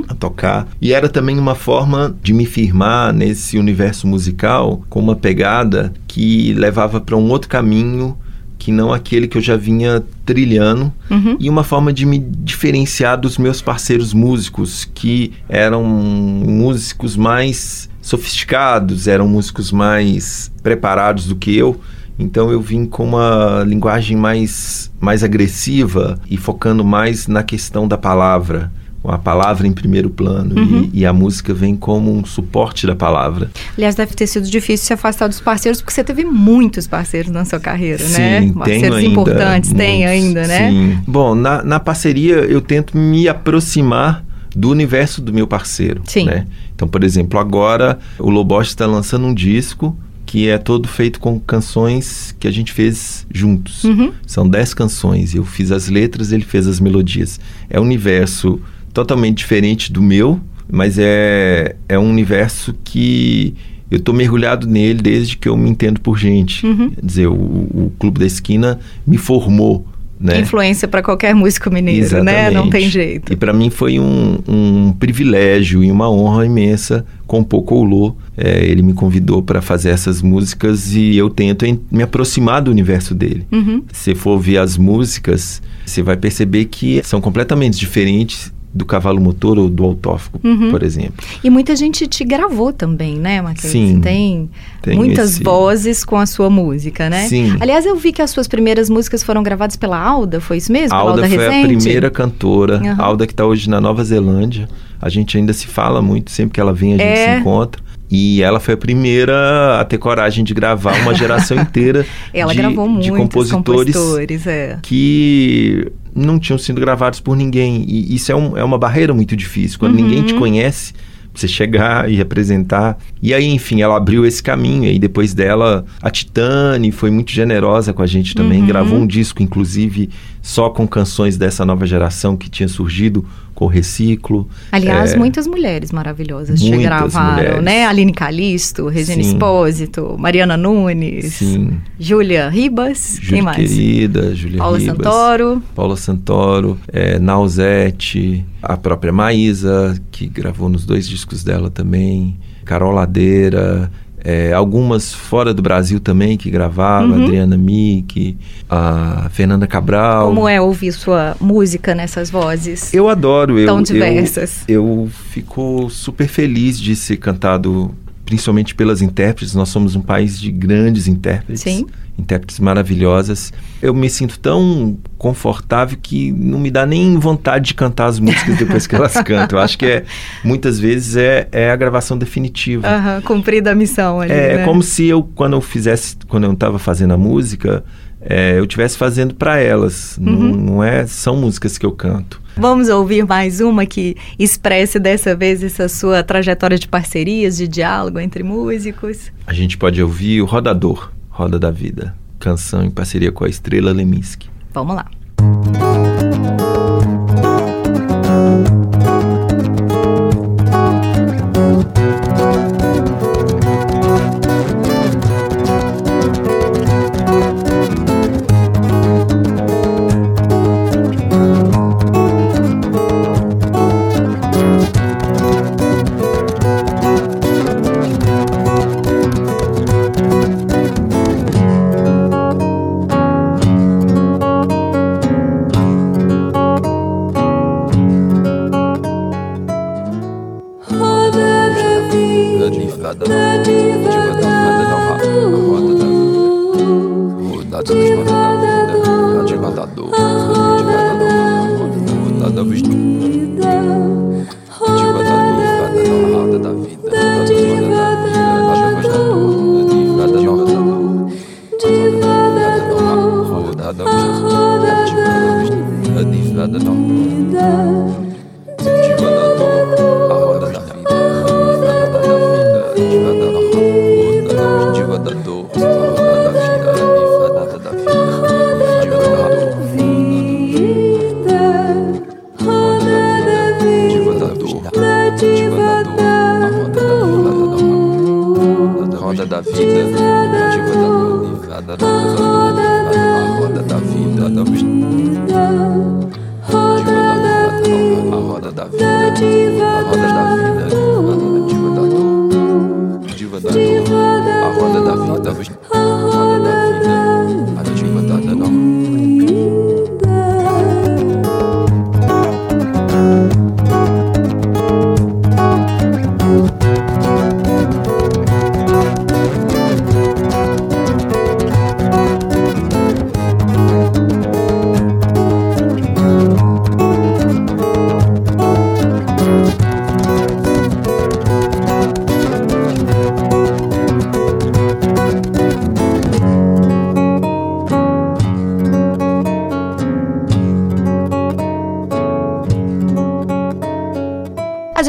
a 0.08 0.13
tocar. 0.13 0.67
E 0.80 0.93
era 0.93 1.10
também 1.10 1.38
uma 1.38 1.56
forma 1.56 2.15
de 2.23 2.34
me 2.34 2.45
firmar 2.45 3.12
nesse 3.12 3.58
universo 3.58 4.08
musical 4.08 4.82
com 4.89 4.99
uma 4.99 5.15
pegada 5.15 5.91
que 6.08 6.53
levava 6.53 7.01
para 7.01 7.17
um 7.17 7.30
outro 7.30 7.49
caminho 7.49 8.17
que 8.58 8.72
não 8.72 8.91
aquele 8.93 9.28
que 9.28 9.38
eu 9.38 9.41
já 9.41 9.56
vinha 9.56 10.04
trilhando 10.26 10.91
Uhum. 11.10 11.38
e 11.39 11.50
uma 11.50 11.63
forma 11.63 11.93
de 11.93 12.06
me 12.06 12.20
diferenciar 12.20 13.20
dos 13.20 13.38
meus 13.38 13.62
parceiros 13.62 14.13
músicos 14.13 14.84
que 14.93 15.34
eram 15.48 15.84
músicos 15.84 17.15
mais 17.15 17.89
sofisticados, 18.02 19.08
eram 19.08 19.28
músicos 19.28 19.72
mais 19.72 20.52
preparados 20.62 21.28
do 21.28 21.36
que 21.36 21.56
eu. 21.56 21.80
Então 22.20 22.50
eu 22.52 22.60
vim 22.60 22.86
com 22.86 23.04
uma 23.06 23.63
linguagem 23.65 24.17
mais, 24.17 24.91
mais 25.00 25.24
agressiva 25.24 26.20
e 26.30 26.36
focando 26.36 26.84
mais 26.84 27.28
na 27.28 27.43
questão 27.43 27.88
da 27.88 27.98
palavra, 27.98 28.72
com 29.01 29.12
a 29.12 29.17
palavra 29.17 29.67
em 29.67 29.71
primeiro 29.71 30.10
plano 30.10 30.55
Uhum. 30.60 30.89
e, 30.93 30.99
e 31.01 31.05
a 31.05 31.13
música 31.13 31.53
vem 31.53 31.75
como 31.75 32.12
um 32.15 32.25
suporte 32.25 32.86
da 32.88 32.95
palavra. 32.95 33.49
Aliás, 33.77 33.95
deve 33.95 34.13
ter 34.15 34.27
sido 34.27 34.49
difícil 34.49 34.86
se 34.88 34.93
afastar 34.93 35.27
dos 35.27 35.39
parceiros, 35.39 35.81
porque 35.81 35.93
você 35.93 36.03
teve 36.03 36.25
muitos 36.25 36.88
parceiros 36.88 37.31
na 37.31 37.45
sua 37.45 37.60
carreira, 37.60 38.03
né? 38.10 38.41
Sim, 38.41 38.53
Parceiros 38.53 38.81
tenho 38.81 38.93
ainda 38.95 39.10
importantes, 39.12 39.71
tem 39.73 39.97
muitos. 39.99 40.12
ainda, 40.12 40.47
né? 40.47 40.69
Sim. 40.69 40.97
Bom, 41.07 41.36
na, 41.36 41.63
na 41.63 41.79
parceria 41.79 42.36
eu 42.36 42.60
tento 42.62 42.97
me 42.97 43.27
aproximar 43.27 44.23
do 44.55 44.69
universo 44.71 45.21
do 45.21 45.31
meu 45.31 45.45
parceiro. 45.47 46.01
Sim. 46.05 46.25
Né? 46.25 46.47
Então, 46.75 46.88
por 46.88 47.03
exemplo, 47.03 47.39
agora 47.39 47.99
o 48.17 48.29
Lobosch 48.29 48.69
está 48.69 48.86
lançando 48.88 49.27
um 49.27 49.33
disco 49.33 49.95
que 50.25 50.49
é 50.49 50.57
todo 50.57 50.88
feito 50.88 51.19
com 51.21 51.39
canções 51.39 52.36
que 52.39 52.47
a 52.47 52.51
gente 52.51 52.73
fez 52.73 53.25
juntos. 53.33 53.83
Uhum. 53.86 54.12
São 54.25 54.47
dez 54.49 54.73
canções. 54.73 55.33
Eu 55.33 55.45
fiz 55.45 55.71
as 55.71 55.88
letras, 55.88 56.31
ele 56.31 56.43
fez 56.43 56.67
as 56.67 56.79
melodias. 56.79 57.39
É 57.69 57.79
um 57.79 57.83
universo 57.83 58.60
totalmente 59.01 59.38
diferente 59.38 59.91
do 59.93 60.01
meu, 60.01 60.39
mas 60.71 60.97
é, 60.97 61.75
é 61.88 61.99
um 61.99 62.10
universo 62.10 62.73
que 62.83 63.53
eu 63.91 63.97
estou 63.97 64.13
mergulhado 64.13 64.65
nele 64.67 65.01
desde 65.01 65.38
que 65.38 65.47
eu 65.47 65.55
me 65.55 65.69
entendo 65.69 66.01
por 66.01 66.17
gente. 66.17 66.65
Uhum. 66.65 66.89
Quer 66.89 67.05
dizer, 67.05 67.27
o, 67.27 67.33
o 67.33 67.91
Clube 67.99 68.19
da 68.19 68.25
Esquina 68.25 68.79
me 69.05 69.17
formou, 69.17 69.86
né? 70.19 70.39
Influência 70.39 70.88
para 70.88 71.03
qualquer 71.03 71.36
músico 71.36 71.71
mineiro, 71.71 72.23
né? 72.23 72.49
Não 72.49 72.71
tem 72.71 72.89
jeito. 72.89 73.31
E 73.31 73.36
para 73.36 73.53
mim 73.53 73.69
foi 73.69 73.99
um, 73.99 74.39
um 74.47 74.91
privilégio 74.93 75.83
e 75.83 75.91
uma 75.91 76.10
honra 76.10 76.43
imensa 76.43 77.05
compor 77.27 77.62
com 77.63 77.75
o 77.81 77.83
Lô. 77.83 78.15
É, 78.36 78.65
ele 78.65 78.81
me 78.81 78.93
convidou 78.93 79.43
para 79.43 79.62
fazer 79.62 79.89
essas 79.89 80.23
músicas 80.23 80.93
e 80.95 81.15
eu 81.15 81.29
tento 81.29 81.65
en- 81.67 81.79
me 81.91 82.01
aproximar 82.01 82.63
do 82.63 82.71
universo 82.71 83.13
dele. 83.13 83.45
Uhum. 83.51 83.83
Se 83.93 84.15
for 84.15 84.31
ouvir 84.31 84.57
as 84.57 84.75
músicas, 84.75 85.62
você 85.86 86.01
vai 86.01 86.17
perceber 86.17 86.65
que 86.65 86.99
são 87.03 87.21
completamente 87.21 87.77
diferentes 87.77 88.51
do 88.78 88.86
cavalo 88.86 89.20
motor 89.20 89.58
ou 89.58 89.68
do 89.70 89.84
autófago, 89.84 90.40
Uhum. 90.44 90.70
por 90.70 90.84
exemplo. 90.84 91.26
E 91.44 91.50
muita 91.50 91.76
gente 91.76 92.06
te 92.08 92.24
gravou 92.24 92.72
também, 92.72 93.16
né, 93.16 93.42
Matheus? 93.42 93.72
Sim, 93.72 94.00
Tem 94.02 94.50
tem 94.82 94.96
muitas 94.96 95.32
esse- 95.34 95.44
vozes 95.44 96.06
com 96.06 96.16
a 96.18 96.26
sua 96.26 96.50
música, 96.50 97.10
né? 97.10 97.28
Sim. 97.28 97.58
Aliás, 97.60 97.86
eu 97.86 97.96
vi 97.96 98.12
que 98.13 98.22
as 98.22 98.30
suas 98.30 98.48
primeiras 98.48 98.90
músicas 98.90 99.24
foram 99.24 99.42
gravadas 99.44 99.76
pela 99.76 100.00
Alda, 100.00 100.40
foi 100.40 100.58
isso 100.58 100.72
mesmo? 100.72 100.96
A 100.96 101.00
Pela 101.00 101.12
Alda 101.12 101.28
foi 101.30 101.48
a 101.48 101.62
primeira 101.63 102.10
cantora, 102.12 102.82
a 102.98 103.04
Alda 103.04 103.26
que 103.26 103.34
está 103.34 103.46
hoje 103.46 103.70
na 103.70 103.82
Nova 103.82 104.04
Zelândia. 104.04 104.70
A 105.02 105.10
gente 105.10 105.38
ainda 105.38 105.54
se 105.54 105.68
fala 105.68 106.02
muito, 106.02 106.32
sempre 106.32 106.54
que 106.54 106.60
ela 106.62 106.74
vem 106.74 106.94
a 106.94 106.98
gente 106.98 107.08
É. 107.08 107.34
se 107.36 107.42
encontra. 107.42 107.82
E 108.10 108.41
ela 108.41 108.60
foi 108.60 108.74
a 108.74 108.78
primeira 108.78 109.80
a 109.82 109.84
ter 109.86 109.98
coragem 109.98 110.43
de 110.43 110.54
gravar 110.54 110.93
uma 111.02 111.13
geração 111.13 111.60
inteira 111.60 112.06
Ela 112.34 112.52
de, 112.54 112.58
gravou 112.60 113.00
de 113.00 113.12
compositores, 113.12 113.93
compositores, 113.96 114.48
é. 114.48 114.80
que 114.82 115.91
não 116.15 116.39
tinham 116.39 116.58
sido 116.58 116.80
gravados 116.80 117.20
por 117.20 117.36
ninguém. 117.36 117.84
E 117.88 118.15
isso 118.15 118.32
é, 118.32 118.36
um- 118.36 118.58
é 118.58 118.63
uma 118.63 118.78
barreira 118.78 119.13
muito 119.13 119.36
difícil. 119.36 119.78
Quando 119.78 119.96
Uhum. 120.00 120.06
ninguém 120.06 120.24
te 120.24 120.34
conhece, 120.36 120.93
você 121.34 121.48
chegar 121.48 122.10
e 122.10 122.20
apresentar. 122.20 122.98
E 123.22 123.34
aí, 123.34 123.46
enfim, 123.46 123.82
ela 123.82 123.96
abriu 123.98 124.26
esse 124.26 124.41
caminho. 124.41 124.86
E 124.86 124.88
aí, 124.89 124.98
depois 125.00 125.34
dela, 125.36 125.86
a 126.02 126.10
Titane 126.10 126.91
foi 126.91 127.12
muito 127.12 127.32
generosa 127.32 127.93
com 127.93 128.02
a 128.02 128.08
gente 128.08 128.34
também. 128.34 128.62
Uhum. 128.62 128.67
Gravou 128.67 128.98
um 129.00 129.06
disco, 129.06 129.43
inclusive, 129.43 130.10
só 130.47 130.69
com 130.69 130.88
canções 130.88 131.36
dessa 131.36 131.65
nova 131.65 131.86
geração 131.86 132.38
que 132.38 132.49
tinha 132.49 132.69
surgido 132.69 133.25
com 133.53 133.65
o 133.65 133.67
Reciclo. 133.67 134.47
Aliás, 134.71 135.12
É, 135.12 135.17
muitas 135.17 135.45
mulheres 135.45 135.91
maravilhosas 135.91 136.62
Muitas 136.62 136.79
gravaram, 136.81 137.36
mulheres. 137.36 137.63
né? 137.63 137.86
Aline 137.86 138.13
Calisto, 138.13 138.88
Regina 138.88 139.21
Sim. 139.21 139.31
Espósito, 139.33 140.15
Mariana 140.17 140.55
Nunes, 140.55 141.33
Sim. 141.33 141.71
Júlia 141.99 142.47
Ribas, 142.47 143.19
quem 143.19 143.27
Júlia 143.27 143.43
mais? 143.43 143.57
Querida, 143.57 144.33
Júlia 144.33 144.57
Paula 144.60 144.77
Ribas. 144.77 144.95
Santoro. 144.95 145.63
Paula 145.75 145.97
Santoro, 145.97 146.79
é, 146.88 147.19
Nausete, 147.19 148.45
a 148.63 148.77
própria 148.77 149.12
Maísa, 149.12 149.99
que 150.12 150.27
gravou 150.27 150.69
nos 150.69 150.86
dois 150.86 151.05
discos 151.10 151.43
dela 151.43 151.69
também, 151.69 152.38
Carol 152.63 152.93
Ladeira, 152.93 153.91
é, 154.30 154.52
algumas 154.52 155.13
fora 155.13 155.54
do 155.54 155.62
Brasil 155.62 156.02
também 156.02 156.36
que 156.36 156.50
gravaram, 156.52 157.12
Uhum. 157.12 157.24
Adriana 157.24 157.56
Mick, 157.56 158.36
a 158.70 159.30
Fernanda 159.32 159.66
Cabral. 159.66 160.28
Como 160.28 160.50
é 160.50 160.60
ouvir 160.60 160.92
sua 160.92 161.38
música 161.40 161.96
nessas 161.96 162.30
vozes? 162.30 162.94
Eu 162.94 163.08
adoro. 163.08 163.58
Eu, 163.58 163.66
Tão 163.66 163.78
eu- 163.78 163.84
diversas. 163.84 164.66
Eu, 164.68 165.10
fico 165.32 165.90
super 165.90 166.28
feliz 166.28 166.78
de 166.78 166.94
ser 166.94 167.16
cantado, 167.16 167.96
principalmente 168.28 168.76
pelas 168.76 169.02
intérpretes. 169.02 169.56
Nós 169.56 169.70
somos 169.70 169.96
um 169.96 170.02
país 170.02 170.40
de 170.40 170.52
grandes 170.52 171.08
intérpretes. 171.08 171.62
Sim. 171.62 171.88
Intérpretes 172.20 172.60
maravilhosas. 172.60 173.54
Eu 173.82 173.94
me 173.94 174.10
sinto 174.10 174.38
tão 174.38 174.98
confortável 175.18 175.98
que 176.02 176.32
não 176.34 176.60
me 176.60 176.70
dá 176.70 176.86
nem 176.86 177.18
vontade 177.18 177.68
de 177.68 177.74
cantar 177.74 178.08
as 178.08 178.20
músicas 178.20 178.58
depois 178.60 178.86
que 178.86 178.96
elas 178.96 179.13
cantam. 179.22 179.58
Eu 179.58 179.63
acho 179.63 179.78
que 179.78 179.86
é, 179.86 180.04
muitas 180.44 180.78
vezes 180.78 181.16
é, 181.16 181.48
é 181.52 181.72
a 181.72 181.76
gravação 181.76 182.18
definitiva. 182.18 182.86
Aham, 182.88 183.22
cumprida 183.22 183.72
a 183.72 183.76
missão 183.76 184.20
ali, 184.20 184.32
É, 184.34 184.56
né? 184.58 184.62
é 184.62 184.66
como 184.66 184.84
se 184.84 185.06
eu, 185.06 185.24
quando 185.24 185.54
eu 185.54 185.62
fizesse, 185.62 186.18
quando 186.28 186.44
eu 186.44 186.52
estava 186.52 186.78
fazendo 186.78 187.13
a 187.13 187.18
música, 187.18 187.84
é, 188.21 188.58
eu 188.58 188.63
estivesse 188.63 188.97
fazendo 188.97 189.36
para 189.36 189.60
elas. 189.60 190.17
Não, 190.19 190.34
Uhum. 190.34 190.56
não 190.56 190.84
é, 190.84 191.06
são 191.08 191.36
músicas 191.36 191.77
que 191.77 191.86
eu 191.86 191.91
canto. 191.91 192.41
Vamos 192.56 192.89
ouvir 192.89 193.25
mais 193.25 193.62
uma 193.62 193.86
que 193.86 194.15
expresse 194.39 194.99
dessa 194.99 195.36
vez 195.36 195.63
essa 195.63 195.88
sua 195.88 196.23
trajetória 196.23 196.77
de 196.80 196.88
parcerias, 196.88 197.58
de 197.58 197.67
diálogo 197.67 198.19
entre 198.19 198.41
músicos. 198.43 199.32
A 199.45 199.53
gente 199.53 199.77
pode 199.77 200.01
ouvir 200.01 200.41
o 200.41 200.45
Rodador, 200.45 201.12
Roda 201.30 201.60
da 201.60 201.69
Vida, 201.69 202.15
canção 202.39 202.84
em 202.84 202.89
parceria 202.89 203.32
com 203.32 203.43
a 203.45 203.49
Estrela 203.49 203.91
Leminski. 203.91 204.49
Vamos 204.73 204.95
lá. 204.95 205.96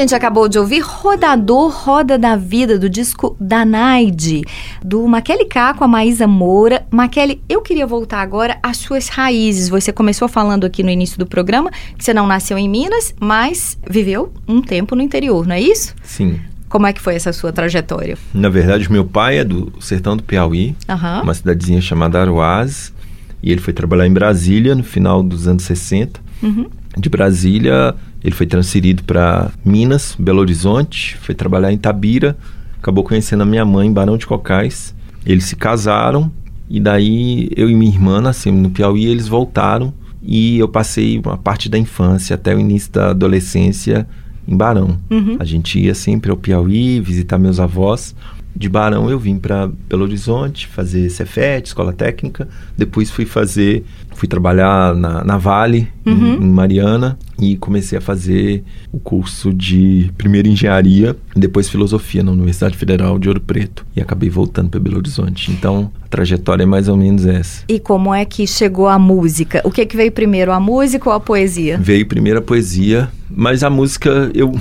Gente 0.09 0.15
acabou 0.15 0.49
de 0.49 0.59
ouvir 0.59 0.81
Rodador 0.81 1.71
Roda 1.71 2.17
da 2.17 2.35
Vida, 2.35 2.79
do 2.79 2.89
disco 2.89 3.37
da 3.39 3.63
Naide, 3.63 4.41
do 4.83 5.07
Maquele 5.07 5.45
K 5.45 5.75
com 5.75 5.85
a 5.85 5.89
Maísa 5.89 6.27
Moura. 6.27 6.87
Maquele, 6.91 7.43
eu 7.47 7.61
queria 7.61 7.87
voltar 7.87 8.23
agora 8.23 8.59
às 8.63 8.79
suas 8.79 9.09
raízes. 9.09 9.69
Você 9.69 9.93
começou 9.93 10.27
falando 10.27 10.65
aqui 10.65 10.83
no 10.83 10.89
início 10.89 11.19
do 11.19 11.27
programa 11.27 11.71
que 11.99 12.03
você 12.03 12.15
não 12.15 12.27
nasceu 12.27 12.57
em 12.57 12.67
Minas, 12.71 13.15
mas 13.21 13.77
viveu 13.87 14.33
um 14.49 14.63
tempo 14.63 14.97
no 14.97 15.03
interior, 15.03 15.47
não 15.47 15.55
é 15.55 15.61
isso? 15.61 15.95
Sim. 16.03 16.41
Como 16.71 16.87
é 16.87 16.93
que 16.95 17.03
foi 17.03 17.15
essa 17.15 17.31
sua 17.31 17.53
trajetória? 17.53 18.17
Na 18.33 18.49
verdade, 18.49 18.91
meu 18.91 19.05
pai 19.05 19.37
é 19.37 19.45
do 19.45 19.71
sertão 19.79 20.17
do 20.17 20.23
Piauí, 20.23 20.75
uhum. 20.89 21.23
uma 21.23 21.35
cidadezinha 21.35 21.83
chamada 21.83 22.19
Aruás, 22.19 22.95
e 23.43 23.53
ele 23.53 23.61
foi 23.61 23.75
trabalhar 23.75 24.07
em 24.07 24.13
Brasília 24.13 24.75
no 24.75 24.83
final 24.83 25.23
dos 25.23 25.47
anos 25.47 25.65
60. 25.65 26.19
Uhum. 26.43 26.67
De 26.99 27.09
Brasília, 27.09 27.95
ele 28.23 28.35
foi 28.35 28.47
transferido 28.47 29.05
para 29.05 29.51
Minas, 29.65 30.17
Belo 30.19 30.41
Horizonte, 30.41 31.17
foi 31.19 31.35
trabalhar 31.35 31.73
em 31.73 31.79
Tabira, 31.79 32.37
acabou 32.79 33.05
conhecendo 33.05 33.43
a 33.43 33.47
minha 33.47 33.65
mãe 33.65 33.89
em 33.89 33.93
Barão 33.93 34.17
de 34.17 34.27
Cocais. 34.27 34.95
Eles 35.25 35.45
se 35.45 35.55
casaram 35.55 36.33
e 36.69 36.81
daí 36.81 37.49
eu 37.57 37.71
e 37.71 37.75
minha 37.75 37.93
irmã 37.93 38.21
nascemos 38.21 38.63
no 38.63 38.71
Piauí, 38.71 39.07
eles 39.07 39.29
voltaram 39.29 39.95
e 40.23 40.59
eu 40.59 40.69
passei 40.69 41.19
uma 41.19 41.37
parte 41.37 41.69
da 41.69 41.79
infância 41.79 42.35
até 42.35 42.55
o 42.55 42.59
início 42.59 42.93
da 42.93 43.11
adolescência 43.11 44.07
em 44.47 44.57
Barão. 44.57 44.99
Uhum. 45.11 45.37
A 45.39 45.45
gente 45.45 45.79
ia 45.79 45.95
sempre 45.95 46.31
ao 46.31 46.37
Piauí 46.37 47.01
visitar 47.01 47.39
meus 47.39 47.61
avós 47.61 48.15
de 48.55 48.69
Barão 48.69 49.09
eu 49.09 49.19
vim 49.19 49.39
para 49.39 49.71
Belo 49.89 50.03
Horizonte 50.03 50.67
fazer 50.67 51.09
Cefet, 51.11 51.67
escola 51.67 51.93
técnica. 51.93 52.49
Depois 52.77 53.11
fui 53.11 53.25
fazer, 53.25 53.85
fui 54.15 54.27
trabalhar 54.27 54.95
na, 54.95 55.23
na 55.23 55.39
Vale, 55.39 55.89
uhum. 56.05 56.35
em, 56.35 56.43
em, 56.43 56.51
Mariana, 56.51 57.17
e 57.39 57.57
comecei 57.57 57.97
a 57.97 58.01
fazer 58.01 58.65
o 58.91 58.99
curso 58.99 59.55
de 59.55 60.11
primeiro 60.19 60.49
engenharia, 60.49 61.17
depois 61.37 61.69
filosofia 61.69 62.23
na 62.23 62.33
Universidade 62.33 62.77
Federal 62.77 63.19
de 63.19 63.29
Ouro 63.29 63.41
Preto. 63.41 63.87
E 63.95 64.01
acabei 64.01 64.29
voltando 64.29 64.71
para 64.71 64.81
Belo 64.81 64.97
Horizonte. 64.97 65.53
Então, 65.53 65.93
a 66.05 66.09
trajetória 66.09 66.65
é 66.65 66.67
mais 66.67 66.89
ou 66.89 66.97
menos 66.97 67.27
essa. 67.27 67.63
E 67.69 67.79
como 67.79 68.13
é 68.13 68.25
que 68.25 68.47
chegou 68.47 68.89
a 68.89 68.99
música? 68.99 69.61
O 69.65 69.71
que, 69.71 69.87
que 69.87 69.97
veio 69.97 70.11
primeiro, 70.11 70.51
a 70.51 70.59
música 70.59 71.09
ou 71.09 71.15
a 71.15 71.21
poesia? 71.21 71.79
Veio 71.79 72.07
primeiro 72.07 72.41
a 72.41 72.43
poesia, 72.43 73.09
mas 73.31 73.63
a 73.63 73.71
música 73.71 74.31
eu 74.35 74.53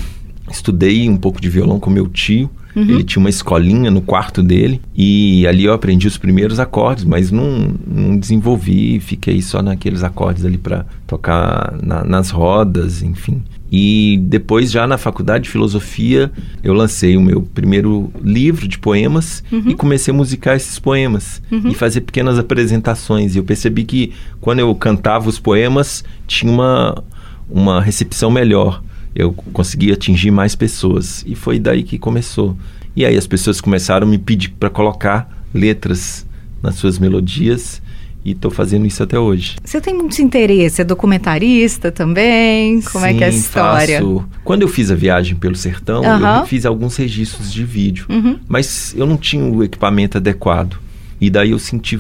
estudei 0.50 1.10
um 1.10 1.18
pouco 1.18 1.42
de 1.42 1.50
violão 1.50 1.80
com 1.80 1.90
meu 1.90 2.08
tio. 2.08 2.50
Uhum. 2.76 2.84
Ele 2.84 3.04
tinha 3.04 3.20
uma 3.20 3.30
escolinha 3.30 3.90
no 3.90 4.02
quarto 4.02 4.44
dele 4.44 4.80
e 4.96 5.48
ali 5.48 5.66
eu 5.66 5.74
aprendi 5.74 6.08
os 6.08 6.16
primeiros 6.16 6.60
acordes, 6.60 7.04
mas 7.04 7.32
não, 7.32 7.74
não 7.88 8.16
desenvolvi, 8.16 9.00
fiquei 9.00 9.42
só 9.42 9.64
naqueles 9.64 10.04
acordes 10.04 10.46
ali 10.46 10.60
para 10.60 10.86
tocar 11.08 11.76
na, 11.82 12.04
nas 12.04 12.30
rodas, 12.30 13.02
enfim. 13.02 13.42
E 13.72 14.20
depois, 14.24 14.72
já 14.72 14.88
na 14.88 14.98
faculdade 14.98 15.46
de 15.46 15.50
filosofia, 15.50 16.32
eu 16.64 16.74
lancei 16.74 17.18
o 17.18 17.22
meu 17.22 17.42
primeiro 17.42 18.12
livro 18.24 18.68
de 18.68 18.78
poemas 18.78 19.44
uhum. 19.52 19.64
e 19.68 19.76
comecei 19.76 20.14
a 20.14 20.16
musicar 20.16 20.56
esses 20.56 20.80
poemas 20.80 21.42
uhum. 21.52 21.70
e 21.70 21.74
fazer 21.74 22.02
pequenas 22.02 22.40
apresentações. 22.40 23.36
E 23.36 23.40
eu 23.40 23.44
percebi 23.44 23.84
que 23.84 24.14
quando 24.40 24.60
eu 24.60 24.74
cantava 24.76 25.28
os 25.28 25.38
poemas, 25.38 26.04
tinha 26.26 26.52
uma, 26.52 27.04
uma 27.50 27.82
recepção 27.82 28.32
melhor 28.32 28.82
eu 29.18 29.34
consegui 29.34 29.92
atingir 29.92 30.30
mais 30.30 30.56
pessoas. 30.56 31.24
E 31.26 31.34
foi 31.34 31.60
daí 31.60 31.82
que 31.82 31.98
começou. 31.98 32.56
E 32.96 33.04
aí 33.04 33.18
as 33.18 33.26
pessoas 33.26 33.60
começaram 33.60 34.06
a 34.06 34.10
me 34.10 34.20
pedir 34.20 34.50
para 34.50 34.70
colocar 34.70 35.28
letras 35.52 36.26
nas 36.62 36.76
suas 36.76 37.00
melodias 37.00 37.82
e 38.24 38.32
estou 38.32 38.52
fazendo 38.52 38.86
isso 38.86 39.02
até 39.02 39.18
hoje. 39.18 39.56
Você 39.64 39.82
tem 39.82 39.94
muito 39.94 40.22
interesse? 40.22 40.82
É 40.82 40.84
documentarista 40.84 41.92
também? 41.92 42.80
Como 42.82 43.06
Sim, 43.06 43.12
é 43.12 43.14
que 43.16 43.24
é 43.24 43.28
a 43.28 43.30
história? 43.30 44.00
Faço. 44.00 44.26
Quando 44.44 44.62
eu 44.62 44.68
fiz 44.68 44.92
a 44.92 44.96
viagem 44.96 45.36
pelo 45.36 45.56
sertão, 45.56 46.04
eu 46.04 46.46
fiz 46.46 46.66
alguns 46.66 46.96
registros 46.96 47.52
de 47.52 47.64
vídeo, 47.64 48.06
uhum. 48.10 48.38
mas 48.48 48.94
eu 48.96 49.08
não 49.08 49.18
tinha 49.18 49.44
o 49.44 49.64
equipamento 49.64 50.18
adequado. 50.18 50.78
E 51.20 51.30
daí 51.30 51.52
eu 51.52 51.60
senti 51.60 52.00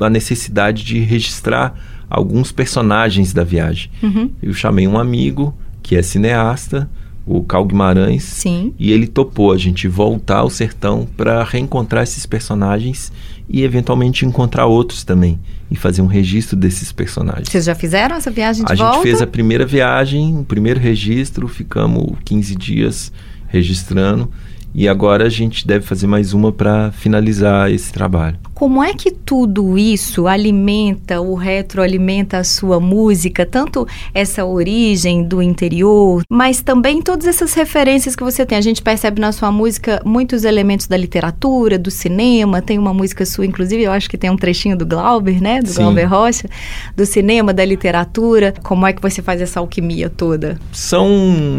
a 0.00 0.08
necessidade 0.08 0.82
de 0.82 0.98
registrar 1.00 1.74
alguns 2.08 2.52
personagens 2.52 3.34
da 3.34 3.44
viagem. 3.44 3.90
Uhum. 4.02 4.30
Eu 4.42 4.54
chamei 4.54 4.86
um 4.86 4.98
amigo 4.98 5.54
que 5.84 5.94
é 5.94 6.02
cineasta, 6.02 6.90
o 7.26 7.44
Cal 7.44 7.64
Guimarães. 7.66 8.24
Sim. 8.24 8.74
E 8.78 8.90
ele 8.90 9.06
topou 9.06 9.52
a 9.52 9.58
gente 9.58 9.86
voltar 9.86 10.38
ao 10.38 10.50
sertão 10.50 11.06
para 11.16 11.44
reencontrar 11.44 12.02
esses 12.02 12.24
personagens 12.24 13.12
e 13.48 13.62
eventualmente 13.62 14.24
encontrar 14.24 14.64
outros 14.64 15.04
também 15.04 15.38
e 15.70 15.76
fazer 15.76 16.00
um 16.00 16.06
registro 16.06 16.56
desses 16.56 16.90
personagens. 16.90 17.48
Vocês 17.48 17.66
já 17.66 17.74
fizeram 17.74 18.16
essa 18.16 18.30
viagem 18.30 18.64
de 18.64 18.72
a 18.72 18.74
volta? 18.74 18.92
A 18.92 18.94
gente 18.94 19.02
fez 19.02 19.20
a 19.20 19.26
primeira 19.26 19.66
viagem, 19.66 20.38
o 20.38 20.44
primeiro 20.44 20.80
registro, 20.80 21.46
ficamos 21.46 22.16
15 22.24 22.56
dias 22.56 23.12
registrando 23.46 24.30
e 24.74 24.88
agora 24.88 25.26
a 25.26 25.28
gente 25.28 25.66
deve 25.66 25.86
fazer 25.86 26.06
mais 26.08 26.34
uma 26.34 26.50
para 26.50 26.90
finalizar 26.90 27.70
esse 27.70 27.92
trabalho. 27.92 28.36
Como 28.52 28.82
é 28.82 28.92
que 28.92 29.10
tudo 29.10 29.78
isso 29.78 30.26
alimenta 30.26 31.20
ou 31.20 31.34
retroalimenta 31.34 32.38
a 32.38 32.44
sua 32.44 32.80
música, 32.80 33.46
tanto 33.46 33.86
essa 34.12 34.44
origem 34.44 35.22
do 35.22 35.42
interior, 35.42 36.22
mas 36.28 36.62
também 36.62 37.00
todas 37.02 37.26
essas 37.26 37.52
referências 37.54 38.16
que 38.16 38.22
você 38.22 38.44
tem? 38.44 38.58
A 38.58 38.60
gente 38.60 38.82
percebe 38.82 39.20
na 39.20 39.32
sua 39.32 39.52
música 39.52 40.00
muitos 40.04 40.44
elementos 40.44 40.86
da 40.86 40.96
literatura, 40.96 41.78
do 41.78 41.90
cinema. 41.90 42.62
Tem 42.62 42.78
uma 42.78 42.94
música 42.94 43.24
sua, 43.26 43.46
inclusive, 43.46 43.82
eu 43.82 43.92
acho 43.92 44.08
que 44.08 44.18
tem 44.18 44.30
um 44.30 44.36
trechinho 44.36 44.76
do 44.76 44.86
Glauber, 44.86 45.40
né? 45.40 45.60
Do 45.60 45.68
Sim. 45.68 45.82
Glauber 45.82 46.04
Rocha, 46.04 46.48
do 46.96 47.04
cinema, 47.04 47.52
da 47.52 47.64
literatura. 47.64 48.54
Como 48.62 48.86
é 48.86 48.92
que 48.92 49.02
você 49.02 49.20
faz 49.20 49.40
essa 49.40 49.60
alquimia 49.60 50.08
toda? 50.08 50.58
São 50.72 51.08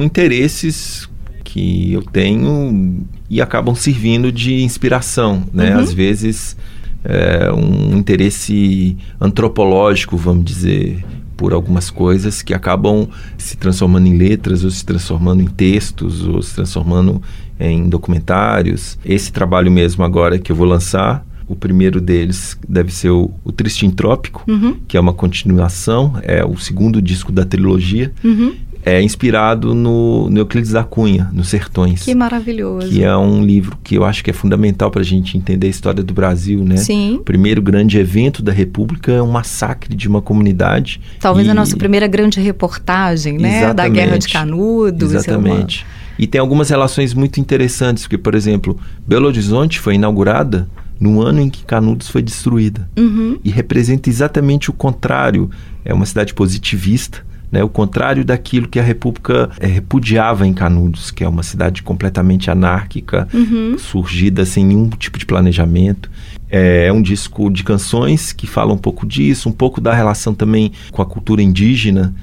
interesses 0.01 1.07
que 1.55 1.93
eu 1.93 2.01
tenho 2.01 3.05
e 3.29 3.41
acabam 3.41 3.73
servindo 3.73 4.29
de 4.29 4.61
inspiração, 4.61 5.43
né? 5.53 5.73
Uhum. 5.73 5.81
Às 5.81 5.93
vezes 5.93 6.57
é, 7.01 7.49
um 7.49 7.97
interesse 7.97 8.97
antropológico, 9.21 10.17
vamos 10.17 10.43
dizer, 10.43 11.01
por 11.37 11.53
algumas 11.53 11.89
coisas 11.89 12.41
que 12.41 12.53
acabam 12.53 13.07
se 13.37 13.55
transformando 13.55 14.05
em 14.07 14.17
letras 14.17 14.65
ou 14.65 14.69
se 14.69 14.83
transformando 14.85 15.41
em 15.41 15.47
textos 15.47 16.27
ou 16.27 16.41
se 16.41 16.53
transformando 16.55 17.21
em 17.57 17.87
documentários. 17.87 18.97
Esse 19.05 19.31
trabalho 19.31 19.71
mesmo 19.71 20.03
agora 20.03 20.37
que 20.37 20.51
eu 20.51 20.55
vou 20.57 20.67
lançar 20.67 21.25
O 21.47 21.55
primeiro 21.55 22.01
deles 22.01 22.57
deve 22.67 22.91
ser 22.91 23.11
o, 23.11 23.29
o 23.45 23.51
Tristim 23.51 23.91
Trópico, 23.91 24.43
Uhum. 24.47 24.77
que 24.87 24.97
é 24.97 24.99
uma 24.99 25.13
continuação, 25.13 26.13
é 26.23 26.43
o 26.43 26.57
segundo 26.57 26.99
disco 26.99 27.31
da 27.31 27.45
trilogia. 27.45 28.11
Uhum. 28.23 28.55
É 28.87 29.01
inspirado 29.01 29.73
no, 29.73 30.29
no 30.29 30.39
Euclides 30.39 30.71
da 30.71 30.83
Cunha, 30.83 31.27
nos 31.33 31.47
Sertões. 31.49 32.03
Que 32.03 32.13
maravilhoso. 32.13 32.87
que 32.89 33.03
é 33.03 33.17
um 33.17 33.43
livro 33.43 33.75
que 33.83 33.95
eu 33.95 34.05
acho 34.05 34.23
que 34.23 34.29
é 34.29 34.33
fundamental 34.33 34.91
para 34.91 35.01
a 35.01 35.03
gente 35.03 35.35
entender 35.37 35.65
a 35.65 35.69
história 35.71 36.03
do 36.03 36.13
Brasil, 36.13 36.63
né? 36.63 36.77
Sim. 36.77 37.15
O 37.15 37.23
primeiro 37.23 37.63
grande 37.63 37.97
evento 37.97 38.43
da 38.43 38.51
República 38.51 39.11
é 39.11 39.21
um 39.21 39.31
massacre 39.31 39.95
de 39.95 40.07
uma 40.07 40.21
comunidade. 40.21 41.01
Talvez 41.19 41.47
e- 41.47 41.49
a 41.49 41.53
nossa 41.55 41.75
primeira 41.75 42.05
grande 42.07 42.39
reportagem, 42.39 43.39
né? 43.39 43.73
Da 43.73 43.87
Guerra 43.87 44.19
de 44.19 44.25
Exatamente. 44.27 44.33
Canudos. 44.33 45.13
Exatamente. 45.13 45.85
E 46.19 46.27
tem 46.27 46.39
algumas 46.39 46.69
relações 46.69 47.13
muito 47.13 47.39
interessantes, 47.39 48.03
porque, 48.03 48.19
por 48.19 48.35
exemplo, 48.35 48.77
Belo 49.07 49.25
Horizonte 49.25 49.79
foi 49.79 49.95
inaugurada 49.95 50.69
no 50.99 51.21
ano 51.21 51.41
em 51.41 51.49
que 51.49 51.65
Canudos 51.65 52.07
foi 52.07 52.21
destruída. 52.21 52.87
Uhum. 52.97 53.37
E 53.43 53.49
representa 53.49 54.09
exatamente 54.09 54.69
o 54.69 54.73
contrário. 54.73 55.49
É 55.83 55.93
uma 55.93 56.05
cidade 56.05 56.33
positivista, 56.33 57.25
né? 57.55 57.63
o 57.63 57.69
contrário 57.69 58.23
daquilo 58.25 58.67
que 58.67 58.79
a 58.79 58.83
República 58.83 59.49
eh, 59.59 59.65
repudiava 59.67 60.45
em 60.45 60.53
Canudos, 60.53 61.09
que 61.09 61.23
é 61.23 61.27
uma 61.27 61.41
cidade 61.43 61.81
completamente 61.81 62.51
anárquica, 62.51 63.27
Uhum. 63.33 63.77
surgida 63.77 64.45
sem 64.45 64.65
nenhum 64.65 64.89
tipo 64.89 65.17
de 65.17 65.25
planejamento. 65.25 66.09
É 66.49 66.91
um 66.91 67.01
disco 67.01 67.49
de 67.49 67.63
canções 67.63 68.31
que 68.31 68.45
fala 68.45 68.73
um 68.73 68.77
pouco 68.77 69.05
disso, 69.05 69.49
um 69.49 69.51
pouco 69.51 69.81
da 69.81 69.93
relação 69.93 70.33
também 70.33 70.71
com 70.91 71.01
a 71.01 71.05
cultura 71.05 71.41
indígena. 71.41 72.13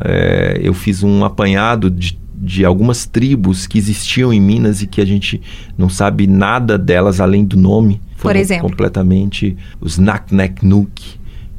É, 0.00 0.60
eu 0.62 0.72
fiz 0.72 1.02
um 1.02 1.24
apanhado 1.24 1.90
de, 1.90 2.18
de 2.34 2.64
algumas 2.64 3.04
tribos 3.06 3.66
que 3.66 3.76
existiam 3.78 4.32
em 4.32 4.40
Minas 4.40 4.82
e 4.82 4.86
que 4.86 5.00
a 5.00 5.04
gente 5.04 5.40
não 5.76 5.88
sabe 5.88 6.26
nada 6.26 6.78
delas 6.78 7.20
além 7.20 7.44
do 7.44 7.56
nome. 7.56 8.00
Foram 8.16 8.40
exemplo? 8.40 8.68
Completamente 8.70 9.56
os 9.80 9.98
Naknek-Nuk, 9.98 11.02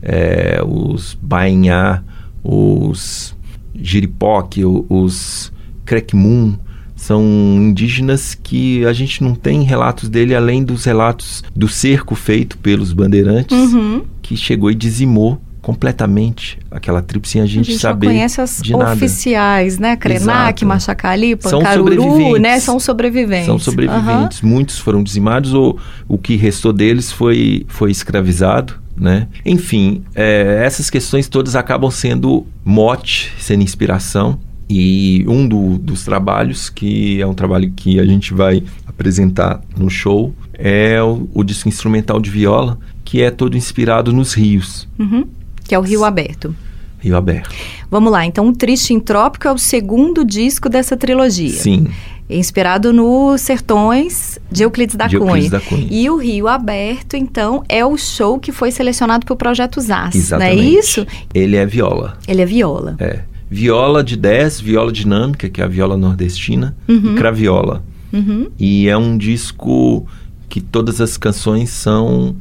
é, 0.01 0.61
os 0.65 1.17
Bainhá, 1.21 2.01
os 2.43 3.35
Jiripoque, 3.75 4.63
os 4.65 5.51
Crecmun, 5.85 6.55
são 6.95 7.21
indígenas 7.57 8.33
que 8.35 8.85
a 8.85 8.93
gente 8.93 9.23
não 9.23 9.35
tem 9.35 9.63
relatos 9.63 10.07
dele 10.07 10.33
além 10.35 10.63
dos 10.63 10.85
relatos 10.85 11.43
do 11.55 11.67
cerco 11.67 12.15
feito 12.15 12.57
pelos 12.57 12.93
bandeirantes, 12.93 13.57
Uhum. 13.57 14.03
que 14.21 14.37
chegou 14.37 14.71
e 14.71 14.75
dizimou 14.75 15.41
completamente 15.61 16.59
aquela 16.69 17.01
tribo 17.01 17.25
sem 17.25 17.39
a 17.41 17.45
A 17.45 17.47
gente, 17.47 17.67
gente 17.71 17.79
só 17.79 17.89
saber 17.89 18.07
conhece 18.07 18.39
as 18.41 18.59
de 18.61 18.73
nada. 18.73 18.93
oficiais, 18.93 19.79
né? 19.79 19.95
Krenak. 19.95 20.63
Machacali, 20.65 21.35
Pancaruru, 21.37 21.93
sobreviventes. 21.95 22.41
né? 22.41 22.59
São 22.59 22.79
sobreviventes. 22.79 23.45
São 23.45 23.57
sobreviventes. 23.59 24.41
Muitos 24.41 24.77
foram 24.77 25.01
dizimados 25.01 25.53
ou 25.53 25.77
o 26.07 26.17
que 26.17 26.35
restou 26.35 26.71
deles 26.73 27.11
foi, 27.13 27.65
foi 27.69 27.91
escravizado. 27.91 28.75
Né? 28.95 29.27
Enfim, 29.45 30.03
é, 30.13 30.61
essas 30.65 30.89
questões 30.89 31.27
todas 31.27 31.55
acabam 31.55 31.89
sendo 31.89 32.45
mote, 32.63 33.31
sendo 33.39 33.63
inspiração. 33.63 34.39
E 34.69 35.25
um 35.27 35.47
do- 35.47 35.77
dos 35.77 36.03
trabalhos, 36.05 36.69
que 36.69 37.21
é 37.21 37.27
um 37.27 37.33
trabalho 37.33 37.71
que 37.75 37.99
a 37.99 38.05
gente 38.05 38.33
vai 38.33 38.63
apresentar 38.87 39.61
no 39.77 39.89
show, 39.89 40.33
é 40.53 41.01
o, 41.03 41.27
o 41.33 41.43
disco 41.43 41.67
instrumental 41.67 42.19
de 42.19 42.29
viola, 42.29 42.79
que 43.03 43.21
é 43.21 43.29
todo 43.29 43.57
inspirado 43.57 44.13
nos 44.13 44.33
rios. 44.33 44.87
Uhum. 44.97 45.25
Que 45.67 45.75
é 45.75 45.79
o 45.79 45.81
Rio 45.81 46.03
Aberto. 46.03 46.55
Rio 46.99 47.17
Aberto. 47.17 47.53
Vamos 47.91 48.11
lá, 48.11 48.25
então 48.25 48.47
o 48.47 48.53
Triste 48.53 48.93
em 48.93 48.99
Trópico 48.99 49.47
é 49.47 49.51
o 49.51 49.57
segundo 49.57 50.23
disco 50.23 50.69
dessa 50.69 50.95
trilogia. 50.95 51.49
Sim, 51.49 51.87
Inspirado 52.29 52.91
nos 52.93 53.41
Sertões 53.41 54.39
de 54.51 54.63
Euclides 54.63 54.95
da 54.95 55.07
de 55.07 55.15
Euclides 55.17 55.49
Cunha. 55.49 55.59
da 55.59 55.65
Cunha. 55.65 55.87
E 55.91 56.09
o 56.09 56.17
Rio 56.17 56.47
Aberto, 56.47 57.15
então, 57.15 57.63
é 57.67 57.85
o 57.85 57.97
show 57.97 58.39
que 58.39 58.51
foi 58.51 58.71
selecionado 58.71 59.25
para 59.25 59.33
o 59.33 59.37
Projeto 59.37 59.79
ZAS, 59.81 60.15
Exatamente. 60.15 60.55
não 60.55 60.63
é 60.63 60.65
isso? 60.79 61.07
Ele 61.33 61.55
é 61.57 61.65
viola. 61.65 62.17
Ele 62.27 62.41
é 62.41 62.45
viola. 62.45 62.95
É. 62.99 63.19
Viola 63.49 64.03
de 64.03 64.15
10, 64.15 64.61
viola 64.61 64.91
dinâmica, 64.91 65.47
que 65.49 65.61
é 65.61 65.63
a 65.63 65.67
viola 65.67 65.95
nordestina, 65.97 66.75
Uhum. 66.87 67.13
e 67.13 67.15
craviola. 67.17 67.83
Uhum. 68.11 68.47
E 68.57 68.87
é 68.87 68.97
um 68.97 69.17
disco 69.17 70.07
que 70.49 70.61
todas 70.61 71.01
as 71.01 71.17
canções 71.17 71.69
são 71.71 72.35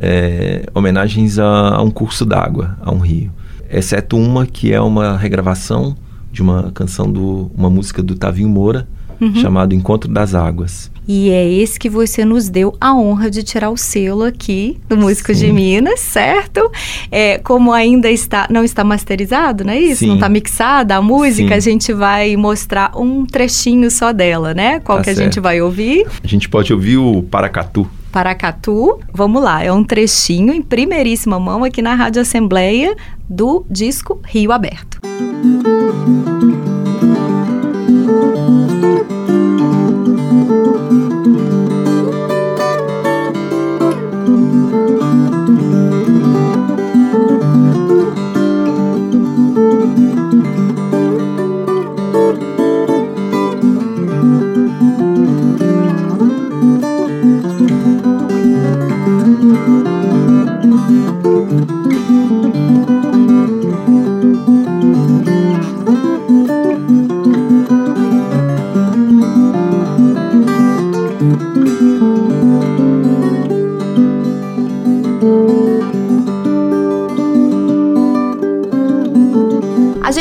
é, 0.00 0.66
homenagens 0.74 1.38
a, 1.38 1.76
a 1.76 1.82
um 1.82 1.90
curso 1.90 2.24
d'água, 2.24 2.76
a 2.82 2.92
um 2.92 2.98
rio. 2.98 3.32
Exceto 3.70 4.16
uma 4.16 4.46
que 4.46 4.72
é 4.72 4.80
uma 4.80 5.16
regravação 5.16 5.96
de 6.30 6.42
uma 6.42 6.70
canção, 6.72 7.10
do, 7.10 7.50
uma 7.56 7.70
música 7.70 8.02
do 8.02 8.14
Tavinho 8.14 8.48
Moura, 8.48 8.86
Uhum. 9.22 9.36
chamado 9.36 9.72
Encontro 9.72 10.10
das 10.10 10.34
Águas. 10.34 10.90
E 11.06 11.30
é 11.30 11.48
esse 11.48 11.78
que 11.78 11.88
você 11.88 12.24
nos 12.24 12.48
deu 12.48 12.76
a 12.80 12.94
honra 12.94 13.30
de 13.30 13.42
tirar 13.42 13.70
o 13.70 13.76
selo 13.76 14.24
aqui 14.24 14.80
do 14.88 14.96
Músicos 14.96 15.38
de 15.38 15.46
Sim. 15.46 15.52
Minas, 15.52 16.00
certo? 16.00 16.70
É, 17.10 17.38
como 17.38 17.72
ainda 17.72 18.10
está, 18.10 18.48
não 18.50 18.64
está 18.64 18.82
masterizado, 18.82 19.64
não 19.64 19.72
é 19.72 19.78
isso? 19.78 20.00
Sim. 20.00 20.08
Não 20.08 20.14
está 20.14 20.28
mixada 20.28 20.96
a 20.96 21.02
música, 21.02 21.50
Sim. 21.50 21.54
a 21.54 21.60
gente 21.60 21.92
vai 21.92 22.36
mostrar 22.36 22.92
um 22.96 23.24
trechinho 23.24 23.90
só 23.90 24.12
dela, 24.12 24.54
né? 24.54 24.80
Qual 24.80 24.98
Tá 24.98 25.04
que 25.04 25.10
a 25.10 25.14
gente 25.14 25.38
vai 25.38 25.60
ouvir? 25.60 26.06
A 26.22 26.26
gente 26.26 26.48
pode 26.48 26.72
ouvir 26.72 26.96
o 26.96 27.22
Paracatu. 27.22 27.88
Paracatu. 28.12 28.98
Vamos 29.12 29.42
lá, 29.42 29.62
é 29.62 29.72
um 29.72 29.82
trechinho 29.82 30.52
em 30.52 30.62
primeiríssima 30.62 31.40
mão 31.40 31.64
aqui 31.64 31.80
na 31.80 31.94
Rádio 31.94 32.22
Assembleia 32.22 32.94
do 33.28 33.64
disco 33.70 34.20
Rio 34.24 34.52
Aberto. 34.52 35.00
A 35.02 36.21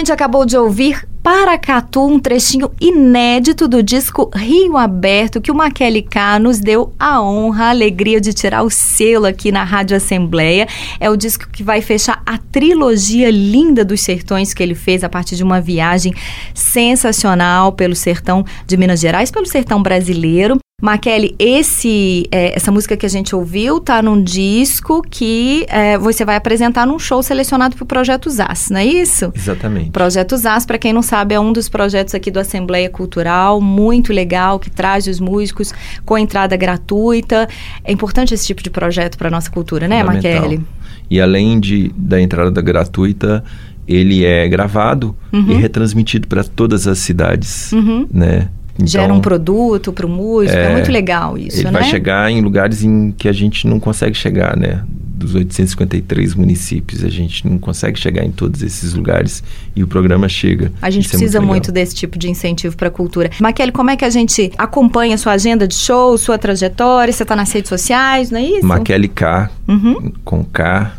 gente 0.02 0.12
acabou 0.12 0.48
de 0.48 0.58
ouvir 0.58 1.08
Paracatu, 1.22 2.04
um 2.04 2.20
trechinho 2.20 2.72
inédito 2.82 3.68
do 3.68 3.84
disco 3.84 4.32
Rio 4.34 4.76
Aberto, 4.76 5.40
que 5.40 5.52
o 5.52 5.56
Maquele 5.56 6.02
K 6.02 6.40
nos 6.40 6.60
deu 6.60 6.92
a 6.98 7.22
honra, 7.22 7.66
a 7.66 7.70
alegria 7.70 8.20
de 8.20 8.34
tirar 8.34 8.64
o 8.64 8.70
selo 8.72 9.28
aqui 9.28 9.52
na 9.52 9.64
Rádio 9.64 9.96
Assembleia. 9.96 10.68
É 11.00 11.08
o 11.08 11.16
disco 11.16 11.48
que 11.52 11.62
vai 11.62 11.84
fechar 11.84 12.24
a 12.26 12.40
trilogia 12.40 13.30
linda 13.30 13.86
dos 13.86 14.02
sertões 14.02 14.56
que 14.56 14.64
ele 14.64 14.74
fez 14.74 15.04
a 15.04 15.10
partir 15.10 15.36
de 15.36 15.44
uma 15.44 15.62
viagem 15.62 16.16
sensacional 16.56 17.72
pelo 17.72 17.96
sertão 17.96 18.44
de 18.66 18.76
Minas 18.76 19.00
Gerais, 19.00 19.30
pelo 19.30 19.46
sertão 19.46 19.84
brasileiro. 19.84 20.61
Maquele, 20.82 21.36
esse, 21.38 22.26
é, 22.32 22.56
essa 22.56 22.72
música 22.72 22.98
que 22.98 23.06
a 23.06 23.10
gente 23.10 23.36
ouviu 23.36 23.80
tá 23.80 24.02
num 24.02 24.22
disco 24.22 25.04
que 25.08 25.66
é, 25.70 25.98
você 25.98 26.26
vai 26.26 26.36
apresentar 26.36 26.88
num 26.88 26.98
show 26.98 27.22
selecionado 27.22 27.76
para 27.76 27.84
o 27.84 27.86
Projeto 27.86 28.30
ZAS, 28.30 28.70
não 28.72 28.80
é 28.80 28.86
isso? 28.86 29.32
Exatamente. 29.36 29.92
Projeto 29.92 30.36
ZAS, 30.36 30.66
para 30.66 30.78
quem 30.80 30.92
não 30.92 31.04
sabe, 31.04 31.36
é 31.36 31.40
um 31.40 31.54
dos 31.54 31.70
projetos 31.70 32.16
aqui 32.16 32.32
do 32.32 32.40
Assembleia 32.40 32.90
Cultural, 32.90 33.62
muito 33.62 34.12
legal, 34.12 34.60
que 34.60 34.72
traz 34.72 35.06
os 35.06 35.20
músicos 35.20 35.72
com 36.04 36.18
entrada 36.18 36.58
gratuita. 36.58 37.48
É 37.84 37.92
importante 37.92 38.34
esse 38.34 38.48
tipo 38.48 38.64
de 38.64 38.70
projeto 38.72 39.18
para 39.18 39.30
nossa 39.30 39.52
cultura, 39.52 39.88
né. 39.88 40.04
Maquele? 40.04 40.62
E 41.10 41.22
além 41.22 41.60
de, 41.60 41.92
da 41.96 42.20
entrada 42.20 42.60
gratuita, 42.62 43.44
ele 43.88 44.24
é 44.24 44.48
gravado 44.48 45.16
e 45.34 45.54
retransmitido 45.56 46.28
para 46.28 46.44
todas 46.44 46.88
as 46.88 47.00
cidades, 47.00 47.72
Uhum. 47.74 48.08
né? 48.12 48.48
Gera 48.84 49.06
Então, 49.06 49.18
um 49.18 49.22
produto 49.22 49.92
para 49.94 50.06
o 50.06 50.10
músico, 50.10 50.58
é, 50.58 50.72
é, 50.72 50.74
muito 50.74 50.92
legal 50.92 51.38
isso, 51.38 51.58
Ele 51.58 51.66
né? 51.66 51.72
vai 51.72 51.84
chegar 51.84 52.32
em 52.32 52.42
lugares 52.42 52.84
em 52.84 53.12
que 53.12 53.28
a 53.28 53.34
gente 53.34 53.68
não 53.68 53.80
consegue 53.80 54.16
chegar, 54.16 54.56
né? 54.58 54.84
Dos 54.88 55.36
853 55.36 56.34
municípios, 56.34 57.04
a 57.04 57.10
gente 57.10 57.48
não 57.48 57.60
consegue 57.60 58.00
chegar 58.00 58.26
em 58.26 58.32
todos 58.32 58.64
esses 58.64 58.94
lugares 58.96 59.44
e 59.76 59.84
o 59.84 59.88
programa 59.88 60.28
chega. 60.28 60.72
A 60.82 60.90
gente 60.90 61.06
Isso 61.06 61.16
é 61.16 61.20
precisa 61.20 61.38
legal. 61.40 61.54
muito 61.54 61.72
desse 61.72 61.94
tipo 61.94 62.18
de 62.18 62.28
incentivo 62.28 62.76
para 62.76 62.88
a 62.88 62.92
cultura. 62.92 63.30
Maquele, 63.40 63.72
como 63.72 63.92
é 63.92 63.96
que 63.96 64.04
a 64.04 64.10
gente 64.10 64.52
acompanha 64.58 65.14
a 65.14 65.18
sua 65.20 65.34
agenda 65.34 65.68
de 65.68 65.76
show, 65.76 66.18
sua 66.18 66.40
trajetória? 66.40 67.14
Você 67.14 67.22
está 67.22 67.36
nas 67.36 67.52
redes 67.52 67.70
sociais, 67.70 68.32
não 68.32 68.40
é 68.40 68.44
isso? 68.46 68.66
Maquele 68.66 69.08
K, 69.08 69.52
Uhum. 69.68 70.12
com 70.26 70.44
K, 70.44 70.92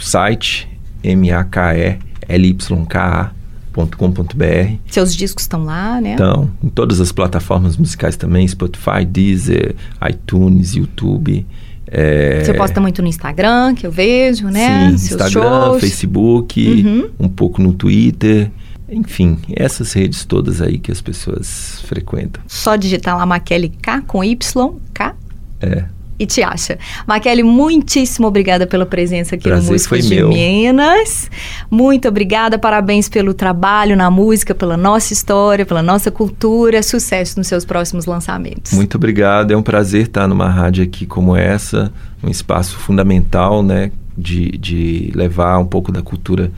site 0.00 0.68
M-A-K-E-L-Y-K-A.com.br. 3.74 4.78
Seus 4.90 5.14
discos 5.14 5.44
estão 5.44 5.64
lá, 5.64 6.00
né? 6.00 6.14
Então, 6.14 6.50
em 6.62 6.68
todas 6.68 7.00
as 7.00 7.10
plataformas 7.10 7.76
musicais 7.76 8.16
também, 8.16 8.46
Spotify, 8.46 9.04
Deezer, 9.06 9.74
iTunes, 10.08 10.74
YouTube. 10.74 11.46
É... 11.86 12.42
Você 12.44 12.54
posta 12.54 12.80
muito 12.80 13.02
no 13.02 13.08
Instagram, 13.08 13.74
que 13.74 13.86
eu 13.86 13.90
vejo, 13.90 14.48
né? 14.48 14.90
Sim, 14.90 14.98
Seus 14.98 15.20
Instagram, 15.20 15.42
shows. 15.42 15.80
Facebook, 15.80 16.84
uhum. 16.84 17.10
um 17.18 17.28
pouco 17.28 17.60
no 17.60 17.72
Twitter. 17.72 18.50
Enfim, 18.88 19.38
essas 19.56 19.92
redes 19.92 20.24
todas 20.24 20.60
aí 20.60 20.78
que 20.78 20.92
as 20.92 21.00
pessoas 21.00 21.80
frequentam. 21.84 22.42
Só 22.46 22.76
digitar 22.76 23.16
lá 23.16 23.26
Maquele 23.26 23.68
K 23.68 24.02
com 24.02 24.22
Y, 24.22 24.74
K. 24.92 25.16
É 25.60 25.93
e 26.18 26.26
te 26.26 26.42
acha. 26.42 26.78
Maquele, 27.06 27.42
muitíssimo 27.42 28.26
obrigada 28.26 28.66
pela 28.66 28.86
presença 28.86 29.34
aqui 29.34 29.44
Prazer 29.44 29.66
no 29.66 29.72
Músicos 29.72 30.06
de 30.06 30.14
meu. 30.14 30.28
Minas. 30.28 31.30
Muito 31.70 32.08
obrigada, 32.08 32.58
parabéns 32.58 33.08
pelo 33.08 33.34
trabalho 33.34 33.96
na 33.96 34.10
música, 34.10 34.54
pela 34.54 34.76
nossa 34.76 35.12
história, 35.12 35.66
pela 35.66 35.82
nossa 35.82 36.10
cultura. 36.10 36.82
Sucesso 36.82 37.38
nos 37.38 37.46
seus 37.46 37.64
próximos 37.64 38.06
lançamentos. 38.06 38.72
Muito 38.72 38.96
obrigado, 38.96 39.50
é 39.50 39.56
um 39.56 39.62
prazer 39.62 40.02
estar 40.02 40.28
numa 40.28 40.48
rádio 40.48 40.84
aqui 40.84 41.06
como 41.06 41.36
essa, 41.36 41.92
um 42.22 42.30
espaço 42.30 42.76
fundamental, 42.78 43.62
né, 43.62 43.90
de, 44.16 44.52
de 44.58 45.12
levar 45.14 45.58
um 45.58 45.66
pouco 45.66 45.90
da 45.90 46.02
cultura 46.02 46.52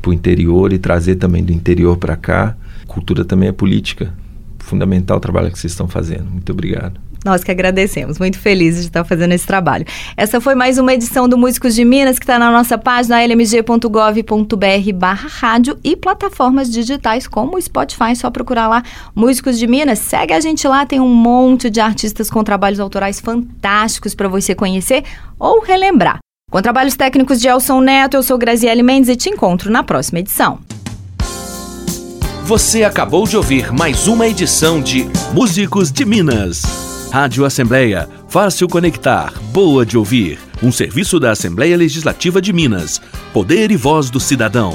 para 0.00 0.10
o 0.10 0.14
interior 0.14 0.72
e 0.72 0.78
trazer 0.78 1.16
também 1.16 1.42
do 1.42 1.52
interior 1.52 1.96
para 1.96 2.16
cá. 2.16 2.56
Cultura 2.86 3.24
também 3.24 3.48
é 3.48 3.52
política. 3.52 4.14
Fundamental 4.58 5.18
o 5.18 5.20
trabalho 5.20 5.50
que 5.50 5.58
vocês 5.58 5.72
estão 5.72 5.88
fazendo. 5.88 6.30
Muito 6.30 6.50
obrigado. 6.52 7.00
Nós 7.26 7.42
que 7.42 7.50
agradecemos, 7.50 8.20
muito 8.20 8.38
felizes 8.38 8.82
de 8.82 8.86
estar 8.86 9.02
fazendo 9.02 9.32
esse 9.32 9.44
trabalho. 9.44 9.84
Essa 10.16 10.40
foi 10.40 10.54
mais 10.54 10.78
uma 10.78 10.94
edição 10.94 11.28
do 11.28 11.36
Músicos 11.36 11.74
de 11.74 11.84
Minas, 11.84 12.20
que 12.20 12.22
está 12.22 12.38
na 12.38 12.52
nossa 12.52 12.78
página 12.78 13.20
lmg.gov.br 13.20 14.92
barra 14.94 15.28
rádio 15.28 15.76
e 15.82 15.96
plataformas 15.96 16.70
digitais 16.70 17.26
como 17.26 17.56
o 17.56 17.60
Spotify, 17.60 18.14
só 18.14 18.30
procurar 18.30 18.68
lá 18.68 18.84
Músicos 19.12 19.58
de 19.58 19.66
Minas. 19.66 19.98
Segue 19.98 20.34
a 20.34 20.38
gente 20.38 20.68
lá, 20.68 20.86
tem 20.86 21.00
um 21.00 21.12
monte 21.12 21.68
de 21.68 21.80
artistas 21.80 22.30
com 22.30 22.44
trabalhos 22.44 22.78
autorais 22.78 23.18
fantásticos 23.18 24.14
para 24.14 24.28
você 24.28 24.54
conhecer 24.54 25.02
ou 25.36 25.60
relembrar. 25.60 26.18
Com 26.48 26.62
trabalhos 26.62 26.94
técnicos 26.94 27.40
de 27.40 27.48
Elson 27.48 27.80
Neto, 27.80 28.14
eu 28.14 28.22
sou 28.22 28.38
Graziele 28.38 28.84
Mendes 28.84 29.10
e 29.10 29.16
te 29.16 29.28
encontro 29.30 29.68
na 29.68 29.82
próxima 29.82 30.20
edição. 30.20 30.60
Você 32.44 32.84
acabou 32.84 33.26
de 33.26 33.36
ouvir 33.36 33.72
mais 33.72 34.06
uma 34.06 34.28
edição 34.28 34.80
de 34.80 35.08
Músicos 35.34 35.90
de 35.90 36.04
Minas. 36.04 36.95
Rádio 37.10 37.44
Assembleia, 37.44 38.08
fácil 38.28 38.68
conectar, 38.68 39.32
boa 39.52 39.86
de 39.86 39.96
ouvir. 39.96 40.38
Um 40.62 40.72
serviço 40.72 41.18
da 41.18 41.30
Assembleia 41.30 41.76
Legislativa 41.76 42.42
de 42.42 42.52
Minas. 42.52 43.00
Poder 43.32 43.70
e 43.70 43.76
voz 43.76 44.10
do 44.10 44.20
cidadão. 44.20 44.74